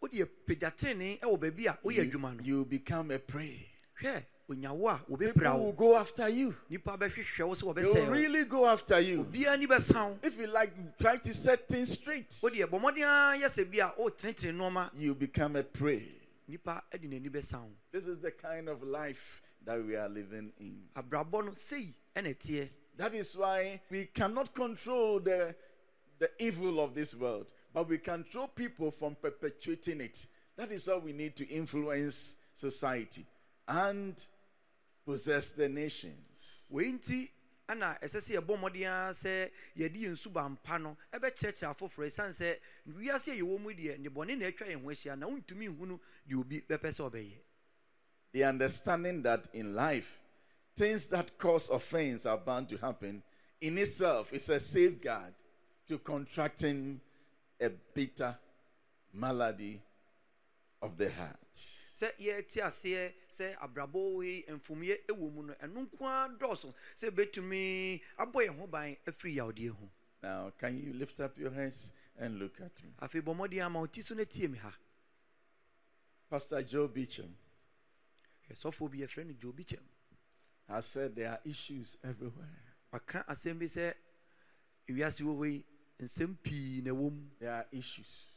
wode 0.01 0.27
pagya 0.47 0.71
tenenee 0.75 1.19
wɔ 1.21 1.39
baabi 1.39 1.65
a 1.67 1.77
woyɛ 1.85 2.11
adwuma 2.11 2.35
no 2.37 2.43
You 2.43 2.65
become 2.65 3.11
a 3.11 3.19
prey. 3.19 3.67
hwɛ 4.01 4.25
onyawo 4.49 4.89
a 4.89 5.11
wɔbɛpira 5.11 5.33
People 5.33 5.51
will 5.57 5.65
wo 5.65 5.71
go 5.71 5.97
after 5.97 6.29
you. 6.29 6.55
nnipa 6.71 6.97
bɛhwehwɛ 6.99 7.47
wo 7.47 7.53
sɛ 7.55 7.75
They 7.75 8.01
will 8.01 8.11
really 8.11 8.45
go 8.45 8.67
after 8.67 8.99
you. 8.99 9.23
obiara 9.23 9.57
ni 9.59 9.65
bɛsa 9.67 10.09
wo 10.09 10.19
If 10.23 10.37
you 10.37 10.47
like, 10.47 10.97
try 10.99 11.17
to 11.17 11.33
set 11.33 11.67
things 11.67 11.93
straight. 11.93 12.29
wodeɛ 12.29 12.65
bɔ 12.69 12.79
mmɔden 12.81 13.03
ara 13.03 13.39
yɛ 13.39 13.45
sɛ 13.45 13.71
bi 13.71 13.77
a 13.79 13.91
wotenetene 13.99 14.55
nneɔma 14.55 14.91
You 14.99 15.15
become 15.15 15.55
a 15.55 15.63
prey. 15.63 16.13
Nnipa 16.49 16.81
de 16.91 17.07
n'ani 17.07 17.29
bɛsa 17.29 17.61
wo 17.61 17.71
This 17.91 18.05
is 18.05 18.19
the 18.19 18.31
kind 18.31 18.69
of 18.69 18.83
life 18.83 19.41
that 19.65 19.83
we 19.85 19.95
are 19.95 20.09
living 20.09 20.51
in. 20.59 20.89
abrabɔ 20.95 21.45
no 21.45 21.53
sei 21.53 21.93
ɛna 22.15 22.69
That 22.95 23.13
is 23.13 23.35
why 23.37 23.81
we 23.91 24.05
cannot 24.05 24.53
control 24.53 25.19
the, 25.19 25.55
the 26.17 26.31
evil 26.39 26.79
of 26.83 26.95
this 26.95 27.13
world, 27.13 27.53
but 27.73 27.87
we 27.87 27.99
control 27.99 28.47
people 28.47 28.89
from 28.89 29.15
perpetuating 29.15 30.01
it. 30.01 30.25
That 30.55 30.71
is 30.71 30.87
why 30.87 30.95
we 30.97 31.13
need 31.13 31.35
to 31.35 31.47
influence 31.47 32.37
society 32.55 33.23
and 33.67 34.15
possess 35.05 35.51
the 35.51 35.69
nations. 35.69 36.65
Ɛna 37.67 37.99
ɛsɛ 37.99 38.19
sɛ 38.21 38.33
yɛbɔ 38.39 38.57
mmɔden 38.57 38.87
ara 38.87 39.13
sɛ 39.13 39.51
yɛde 39.75 39.97
yɛn 39.99 40.15
suba 40.17 40.47
mpa 40.49 40.77
no 40.79 40.97
ɛbɛkyerɛkyerɛ 41.11 41.71
afoforɔ 41.75 42.07
ɛsiane 42.07 42.33
sɛ 42.33 42.59
wiase 42.95 43.31
a 43.31 43.35
yɛwɔ 43.35 43.59
mu 43.59 43.73
deɛ 43.73 43.97
nnebɔne 43.99 44.37
na 44.37 44.45
atwa 44.47 44.67
yɛn 44.67 44.81
ho 44.83 44.89
ahyia 44.89 45.15
na 45.17 45.27
wontumi 45.27 45.67
nhunu 45.67 45.99
deɛ 46.27 46.39
obi 46.39 46.61
bɛpɛ 46.61 46.89
sɛ 46.91 47.09
ɔbɛyɛ 47.11 47.37
The 48.33 48.43
understanding 48.43 49.23
that 49.23 49.47
in 49.53 49.73
life, 49.73 50.19
things 50.75 51.07
that 51.07 51.37
cause 51.37 51.69
offense 51.69 52.25
are 52.25 52.37
bound 52.37 52.69
to 52.69 52.77
happen 52.77 53.23
in 53.61 53.77
itself 53.77 54.31
is 54.33 54.49
a 54.49 54.59
safeguard 54.59 55.33
to 55.87 55.97
contracting 55.97 56.99
a 57.59 57.69
bitter 57.69 58.37
malady 59.13 59.81
of 60.81 60.97
the 60.97 61.11
heart. 61.11 61.76
Sɛ 61.97 62.11
yɛte 62.19 62.61
aseɛ 62.61 63.13
sɛ 63.29 63.55
abrabɔ 63.57 64.23
yi 64.23 64.43
mfomyɛ 64.49 65.05
ɛwɔ 65.07 65.31
mu 65.33 65.43
no 65.43 65.53
ɛno 65.55 65.87
nko 65.89 66.05
ara 66.05 66.33
dɔɔso 66.37 66.73
sɛ 66.95 67.09
ɛbɛtumi 67.11 68.01
abɔ 68.19 68.45
yɛn 68.45 68.57
ho 68.59 68.67
ban 68.67 68.95
afiri 69.07 69.35
yawdeɛ 69.35 69.69
ho 69.69 69.89
Now, 70.23 70.51
can 70.57 70.77
you 70.83 70.93
lift 70.93 71.19
up 71.19 71.37
your 71.37 71.51
hands 71.51 71.93
and 72.17 72.39
look 72.39 72.59
at 72.61 72.83
me? 72.83 72.89
afei 73.01 73.21
bɔ 73.21 73.33
mmɔden 73.35 73.63
ama 73.65 73.79
wo 73.79 73.85
ti 73.87 74.01
so 74.01 74.13
no 74.15 74.23
tie 74.25 74.47
me 74.47 74.57
ha 74.59 74.71
Pastor 76.29 76.61
Joe 76.61 76.87
Beecham 76.87 77.33
ɛsɔfoɔ 78.51 78.91
bi 78.91 78.97
yɛfrɛ 78.99 79.25
no 79.25 79.49
obi 79.49 79.63
kyɛm 79.63 79.83
has 80.67 80.85
said 80.85 81.15
there 81.15 81.31
are 81.31 81.39
issues 81.45 81.97
everywhere. 82.03 82.49
waka 82.91 83.23
asɛm 83.27 83.57
bi 83.59 83.65
sɛ 83.65 83.93
ewiase 84.87 85.21
wɔ 85.21 85.33
hɔ 85.37 85.51
yi 85.51 85.65
nsɛm 86.05 86.37
pii 86.43 86.81
na 86.83 86.91
ɛwɔ 86.91 87.11
mu 87.11 87.29
There 87.39 87.51
are 87.53 87.65
issues. 87.71 88.27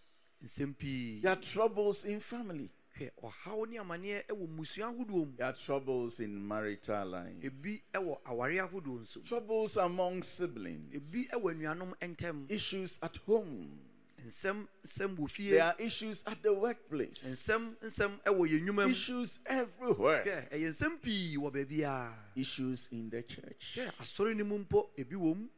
nsɛm 0.42 0.74
pii 0.78 1.20
There 1.20 1.32
are 1.32 1.40
troubles 1.40 2.04
in 2.06 2.20
family. 2.20 2.70
Hwɛ 3.00 3.10
ɔhaw 3.22 3.68
ne 3.68 3.76
amanneɛ 3.78 4.26
ɛwɔ 4.26 4.48
mmusua 4.48 4.86
ahodoɔ 4.94 5.26
mu 5.26 5.32
There 5.36 5.46
are 5.46 5.52
troubles 5.54 6.20
in 6.20 6.46
marital 6.46 7.06
life. 7.08 7.40
ebi 7.42 7.82
ɛwɔ 7.94 8.18
aware 8.26 8.52
ahodoɔ 8.68 9.00
nso. 9.00 9.24
Troubles 9.26 9.76
among 9.78 10.22
siblings. 10.22 10.92
ebi 10.94 11.28
ɛwɔ 11.30 11.54
anuanom 11.54 11.94
ntɛm 12.00 12.50
Issues 12.50 12.98
at 13.02 13.16
home. 13.18 13.78
nsɛm 14.26 14.68
nsɛm 14.84 15.16
wɔ 15.16 15.30
fie 15.30 15.50
There 15.50 15.62
are 15.64 15.76
issues 15.78 16.22
at 16.26 16.42
the 16.42 16.52
workplace. 16.52 17.24
nsɛm 17.24 17.78
nsɛm 17.80 18.20
ɛwɔ 18.24 18.48
yɛn 18.50 18.60
nnwuma 18.66 18.84
mu 18.84 18.90
Issues 18.90 19.38
everywhere. 19.46 20.24
hwɛ 20.24 20.50
ɛyɛ 20.50 20.68
nsɛm 20.68 21.00
pii 21.02 21.36
wɔ 21.36 21.52
baabi 21.52 21.80
a 21.82 22.14
Issues 22.38 22.88
in 22.92 23.08
the 23.08 23.22
church. 23.22 23.76
hwɛ 23.78 23.92
asɔre 23.96 24.36
no 24.36 24.44
mu 24.44 24.58
mpo 24.64 24.90
ebi 24.98 25.14
wɔ 25.16 25.36
mu 25.36 25.48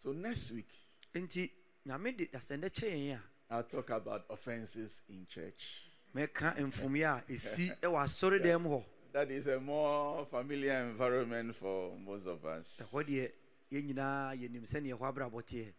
So 0.00 0.12
next 0.12 0.50
week, 0.50 0.68
nti 1.14 1.50
nyame 1.86 2.14
de 2.16 2.26
asɛndɛ 2.26 2.68
kyɛ 2.70 2.90
yɛn 2.92 3.14
a 3.16 3.22
I'll 3.50 3.62
talk 3.62 3.90
about 3.90 4.24
offenses 4.30 5.02
in 5.08 5.26
church. 5.28 5.82
mɛka 6.14 6.56
mfomyɛ 6.56 7.04
a 7.28 7.32
ɛsi 7.32 7.78
ɛwɔ 7.80 8.04
asɔre 8.04 8.40
dɛm 8.42 8.64
hɔ 8.66 8.84
That 9.12 9.30
is 9.30 9.46
a 9.46 9.60
more 9.60 10.24
familiar 10.26 10.74
environment 10.84 11.54
for 11.54 11.96
most 11.96 12.26
of 12.26 12.44
us. 12.44 12.80
ɛhɔ 12.92 13.04
deɛ 13.04 13.32
yɛn 13.72 13.88
nyinaa 13.94 14.34
yɛnim 14.40 14.62
sɛneɛ 14.62 14.98
ɛhɔ 14.98 15.12
abrabɔ 15.14 15.42
teɛ 15.42 15.72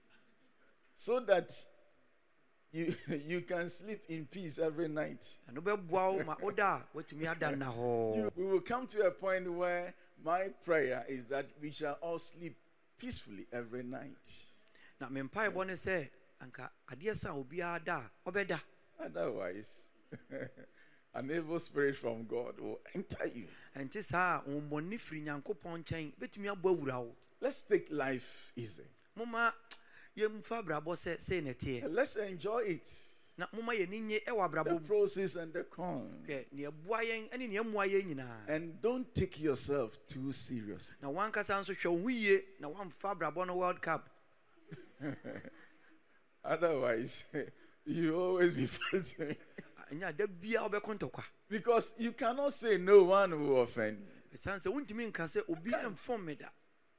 So 0.95 1.19
that 1.21 1.51
you, 2.71 2.95
you 3.25 3.41
can 3.41 3.67
sleep 3.69 4.01
in 4.09 4.25
peace 4.27 4.59
every 4.59 4.87
night. 4.87 5.37
ɛno 5.51 5.61
bɛboa 5.61 6.17
wo 6.17 6.23
ma 6.23 6.35
woda 6.41 6.63
a 6.93 6.97
woatumi 6.97 7.27
ada 7.29 7.51
You- 8.15 8.31
we 8.35 8.43
will 8.45 8.61
come 8.61 8.85
to 8.87 9.05
a 9.07 9.11
point 9.11 9.51
where 9.51 9.93
my 10.23 10.49
prayer 10.63 11.05
is 11.09 11.25
that 11.27 11.47
we 11.61 11.71
shall 11.71 11.97
all 12.01 12.19
sleep 12.19 12.55
peacefully 12.97 13.47
every 13.51 13.83
night. 13.83 14.43
na 14.99 15.09
me 15.09 15.21
mpaebɔ 15.21 15.65
ne 15.67 15.73
sɛ 15.73 16.09
anka 16.41 16.69
adeɛ 16.89 17.15
sa 17.15 17.29
obiara 17.33 17.83
da 17.83 17.97
a 18.25 18.31
ɔbɛda 18.31 18.59
Otherwise, 18.99 19.87
an 21.13 21.29
evil 21.31 21.59
spirit 21.59 21.95
from 21.97 22.25
God 22.25 22.59
will 22.59 22.79
enter 22.93 23.25
you. 23.27 23.47
ɛnte 23.75 24.03
saa 24.03 24.41
honhommɔne 24.43 24.99
firi 24.99 25.21
nyankopɔn 25.23 25.83
nkyɛn 25.83 26.13
bɛtumi 26.19 26.47
abɔ 26.55 26.75
awura 26.77 26.99
wo 27.03 27.15
Let's 27.41 27.63
take 27.63 27.87
life 27.91 28.51
easy. 28.55 28.83
moma 29.17 29.53
yɛmfa 30.17 30.63
abrabɔ 30.63 30.95
sɛ 30.95 31.19
sei 31.19 31.41
na 31.41 31.51
ɛteɛ 31.51 31.91
let's 31.91 32.15
enjoy 32.15 32.59
it. 32.63 32.89
na 33.37 33.47
moma 33.53 33.73
yɛni 33.73 34.01
nye 34.01 34.19
ɛwɔ 34.25 34.49
The 34.51 34.57
abrabɔ 34.57 34.71
mu 34.73 34.79
pros 34.79 35.17
and 35.35 35.51
the 35.53 35.63
cons. 35.65 36.25
hwɛ 36.27 36.45
nea 36.53 36.71
ɛboa 36.71 36.99
yɛn 37.03 37.37
ne 37.37 37.47
nea 37.47 37.63
ɛmmoa 37.63 37.87
yɛn 37.89 38.05
nyinaa 38.15 38.47
And 38.47 38.81
don't 38.81 39.13
take 39.13 39.39
yourself 39.41 39.97
too 40.07 40.31
seriously. 40.31 40.95
na 41.01 41.09
wankasa 41.09 41.59
nso 41.59 41.73
hwɛ 41.75 42.01
ho 42.01 42.07
yie 42.07 42.41
na 42.61 42.69
woamfa 42.69 43.13
abrabɔ 43.19 43.47
no 43.47 43.57
world 43.57 43.81
cup 43.81 44.09
Otherwise, 46.45 47.25
you 47.85 48.15
always 48.19 48.53
be 48.53 48.65
fighting. 48.65 49.35
ɛnyɛ 49.91 50.17
da 50.17 50.25
biara 50.25 51.23
Because 51.49 51.93
you 51.97 52.11
cannot 52.13 52.53
say 52.53 52.77
no 52.77 53.03
one 53.03 53.39
will 53.39 53.61
offend. 53.61 53.99
you. 54.31 54.37
ɛsiane 54.37 54.59
sɛ 54.59 54.71
wontumi 54.73 55.11
nka 55.11 55.23
sɛ 55.25 55.49
obi 55.49 55.71
ɛmfom 55.71 56.23
me 56.23 56.35
da 56.35 56.47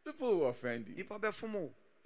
People 0.05 0.39
will 0.39 0.47
offend 0.49 0.87
you. 0.89 1.05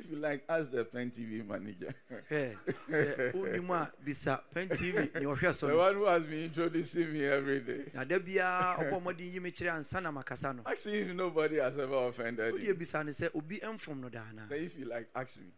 If 0.01 0.11
you 0.11 0.17
like, 0.17 0.45
ask 0.49 0.71
the 0.71 0.83
PENT 0.83 1.13
TV 1.13 1.47
manager. 1.47 1.95
Ɛ, 2.31 2.57
sɛ 2.89 3.33
wonim 3.35 3.91
bisa 4.03 4.41
pen 4.51 4.69
tv 4.71 4.95
ne 5.15 5.21
the 5.21 5.77
one 5.77 5.95
who 5.95 6.05
has 6.07 6.25
been 6.25 6.45
introducing 6.45 7.13
me 7.13 7.27
every 7.27 7.61
day. 7.61 7.85
na 7.93 8.05
da 8.05 8.19
biara 8.19 8.79
ɔbɔ 8.79 9.03
mmɔden 9.03 9.33
yi 9.35 9.39
me 9.41 9.51
kyerɛ 9.51 9.73
ansa 9.77 10.03
na 10.03 10.11
makasa 10.11 10.57
no 10.57 10.63
Ask 10.65 10.87
if 10.87 11.15
nobody 11.15 11.57
has 11.57 11.79
ever 11.79 12.09
offended 12.09 12.59
you. 12.63 12.75
bisa 12.75 13.05
no 13.05 13.11
sɛ 13.11 13.31
obi 13.35 13.59
ɛmfom 13.59 14.01
no 14.01 14.09
daa 14.09 14.25
naa 14.35 14.47
Then 14.49 14.65
if 14.65 14.79
you 14.79 14.87
like, 14.87 15.09
ask 15.15 15.39
me. 15.39 15.53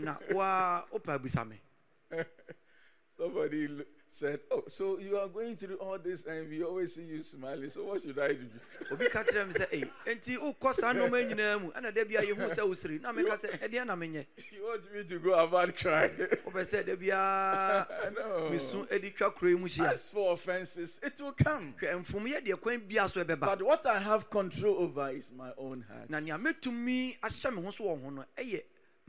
Ɛna 0.00 0.32
woa 0.34 0.84
wopɛ 0.92 1.18
abisa 1.18 1.44
me 1.48 1.60
Somebody 3.16 3.68
said, 4.08 4.40
Oh, 4.50 4.64
so 4.66 4.98
you 4.98 5.16
are 5.18 5.28
going 5.28 5.54
through 5.54 5.76
all 5.76 5.98
this 5.98 6.24
and 6.26 6.48
we 6.48 6.64
always 6.64 6.94
see 6.94 7.02
you 7.04 7.22
smiling. 7.22 7.68
So 7.70 7.84
what 7.84 8.00
should 8.02 8.18
I 8.18 8.28
do? 8.32 8.46
obi 8.90 9.06
ka 9.08 9.22
kyerɛ 9.22 9.46
me 9.46 9.52
sɛ 9.52 9.66
ei 9.72 9.84
enti 10.06 10.36
wokɔ 10.38 10.72
saa 10.74 10.92
nnɔma 10.94 11.28
nyinaa 11.28 11.60
mu 11.60 11.70
ɛna 11.70 11.94
da 11.94 12.02
biara 12.04 12.24
yɛhu 12.26 12.48
sɛ 12.50 12.66
wo 12.66 12.72
siri 12.74 12.98
na 12.98 13.12
meka 13.12 13.36
sɛ 13.38 13.58
ɛdeɛ 13.60 13.86
na 13.86 13.94
menyɛ 13.94 14.26
You 14.52 14.64
want 14.64 14.92
me 14.94 15.04
to 15.04 15.18
go 15.20 15.34
about 15.34 15.76
crying? 15.76 16.16
wopɛ 16.16 16.62
sɛ 16.64 16.86
da 16.86 16.96
biara 16.96 18.14
no. 18.16 18.50
mesu 18.50 18.90
adi 18.90 19.10
twa 19.10 19.30
kuro 19.30 19.50
yi 19.50 19.56
mu 19.56 19.66
As 19.84 20.08
for 20.08 20.32
offenses, 20.32 20.98
it 21.02 21.20
will 21.20 21.32
come. 21.32 21.74
hwɛ 21.80 22.02
mfomyɛ 22.04 22.44
deɛ 22.44 22.58
kwan 22.60 22.80
bia 22.80 23.06
so 23.06 23.22
ɛbɛba 23.22 23.40
But 23.40 23.62
what 23.62 23.84
I 23.86 23.98
have 24.00 24.28
control 24.30 24.78
over 24.78 25.10
is 25.10 25.30
my 25.30 25.50
own 25.58 25.82
heart. 25.82 26.08
na 26.08 26.18
nea 26.20 26.38
mɛtumi 26.38 27.20
ahyɛ 27.20 27.54
me 27.54 27.62
ho 27.62 27.70
so 27.70 27.84
wɔ 27.84 28.02
ho 28.02 28.10
no 28.10 28.24
ɛyɛ 28.36 28.62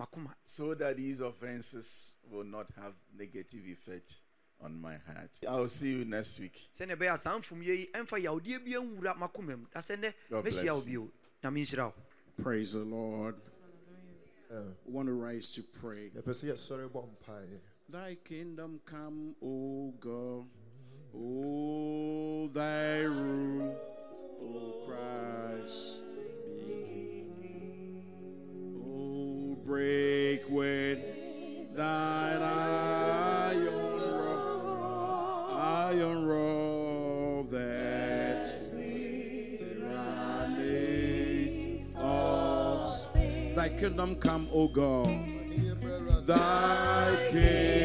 makoma 0.06 0.34
so 0.46 0.74
that 0.74 0.98
these 0.98 1.20
offenses 1.20 2.14
will 2.30 2.44
not 2.44 2.68
have 2.76 2.94
negative 3.18 3.66
effect 3.66 4.16
on 4.64 4.80
my 4.80 4.94
heart. 4.94 5.32
I'll 5.48 5.68
see 5.68 5.90
you 5.90 6.06
next 6.06 6.40
week. 6.40 6.70
sɛnea 6.78 6.96
ɛbɛyɛ 6.96 7.14
a 7.14 7.18
saa 7.18 7.38
mfomyɛ 7.40 8.46
yi 8.46 8.58
bi 8.60 8.72
nwura 8.72 9.16
makoma 9.18 9.58
mu 9.58 9.66
da 9.74 9.80
sɛ 9.80 9.98
nnɛ 9.98 10.14
God 10.30 10.44
bless 10.44 10.64
you. 10.88 11.12
nyame 11.44 11.62
nhyira 11.62 11.86
wo 11.86 11.94
Praise 12.42 12.74
the 12.74 12.80
Lord. 12.80 13.36
Uh, 14.50 14.56
we 14.86 14.94
want 14.94 15.08
to 15.08 15.14
rise 15.14 15.54
to 15.54 15.62
pray. 15.64 16.10
yɛpɛ 16.10 16.30
sɛ 16.30 16.52
yɛsɔre 16.54 16.90
bɔ 16.90 17.08
mpaeɛ 17.18 17.60
Thy 17.90 18.16
kingdom 18.24 18.80
come, 18.86 19.36
O 19.44 19.94
God. 20.00 20.46
O 21.14 22.48
thy 22.54 23.02
rule, 23.02 23.76
O 24.42 24.86
Christ, 24.88 26.01
kingdom 43.82 44.16
come, 44.18 44.48
O 44.54 44.68
God. 44.68 45.08
Thy 46.28 47.30
kingdom 47.32 47.81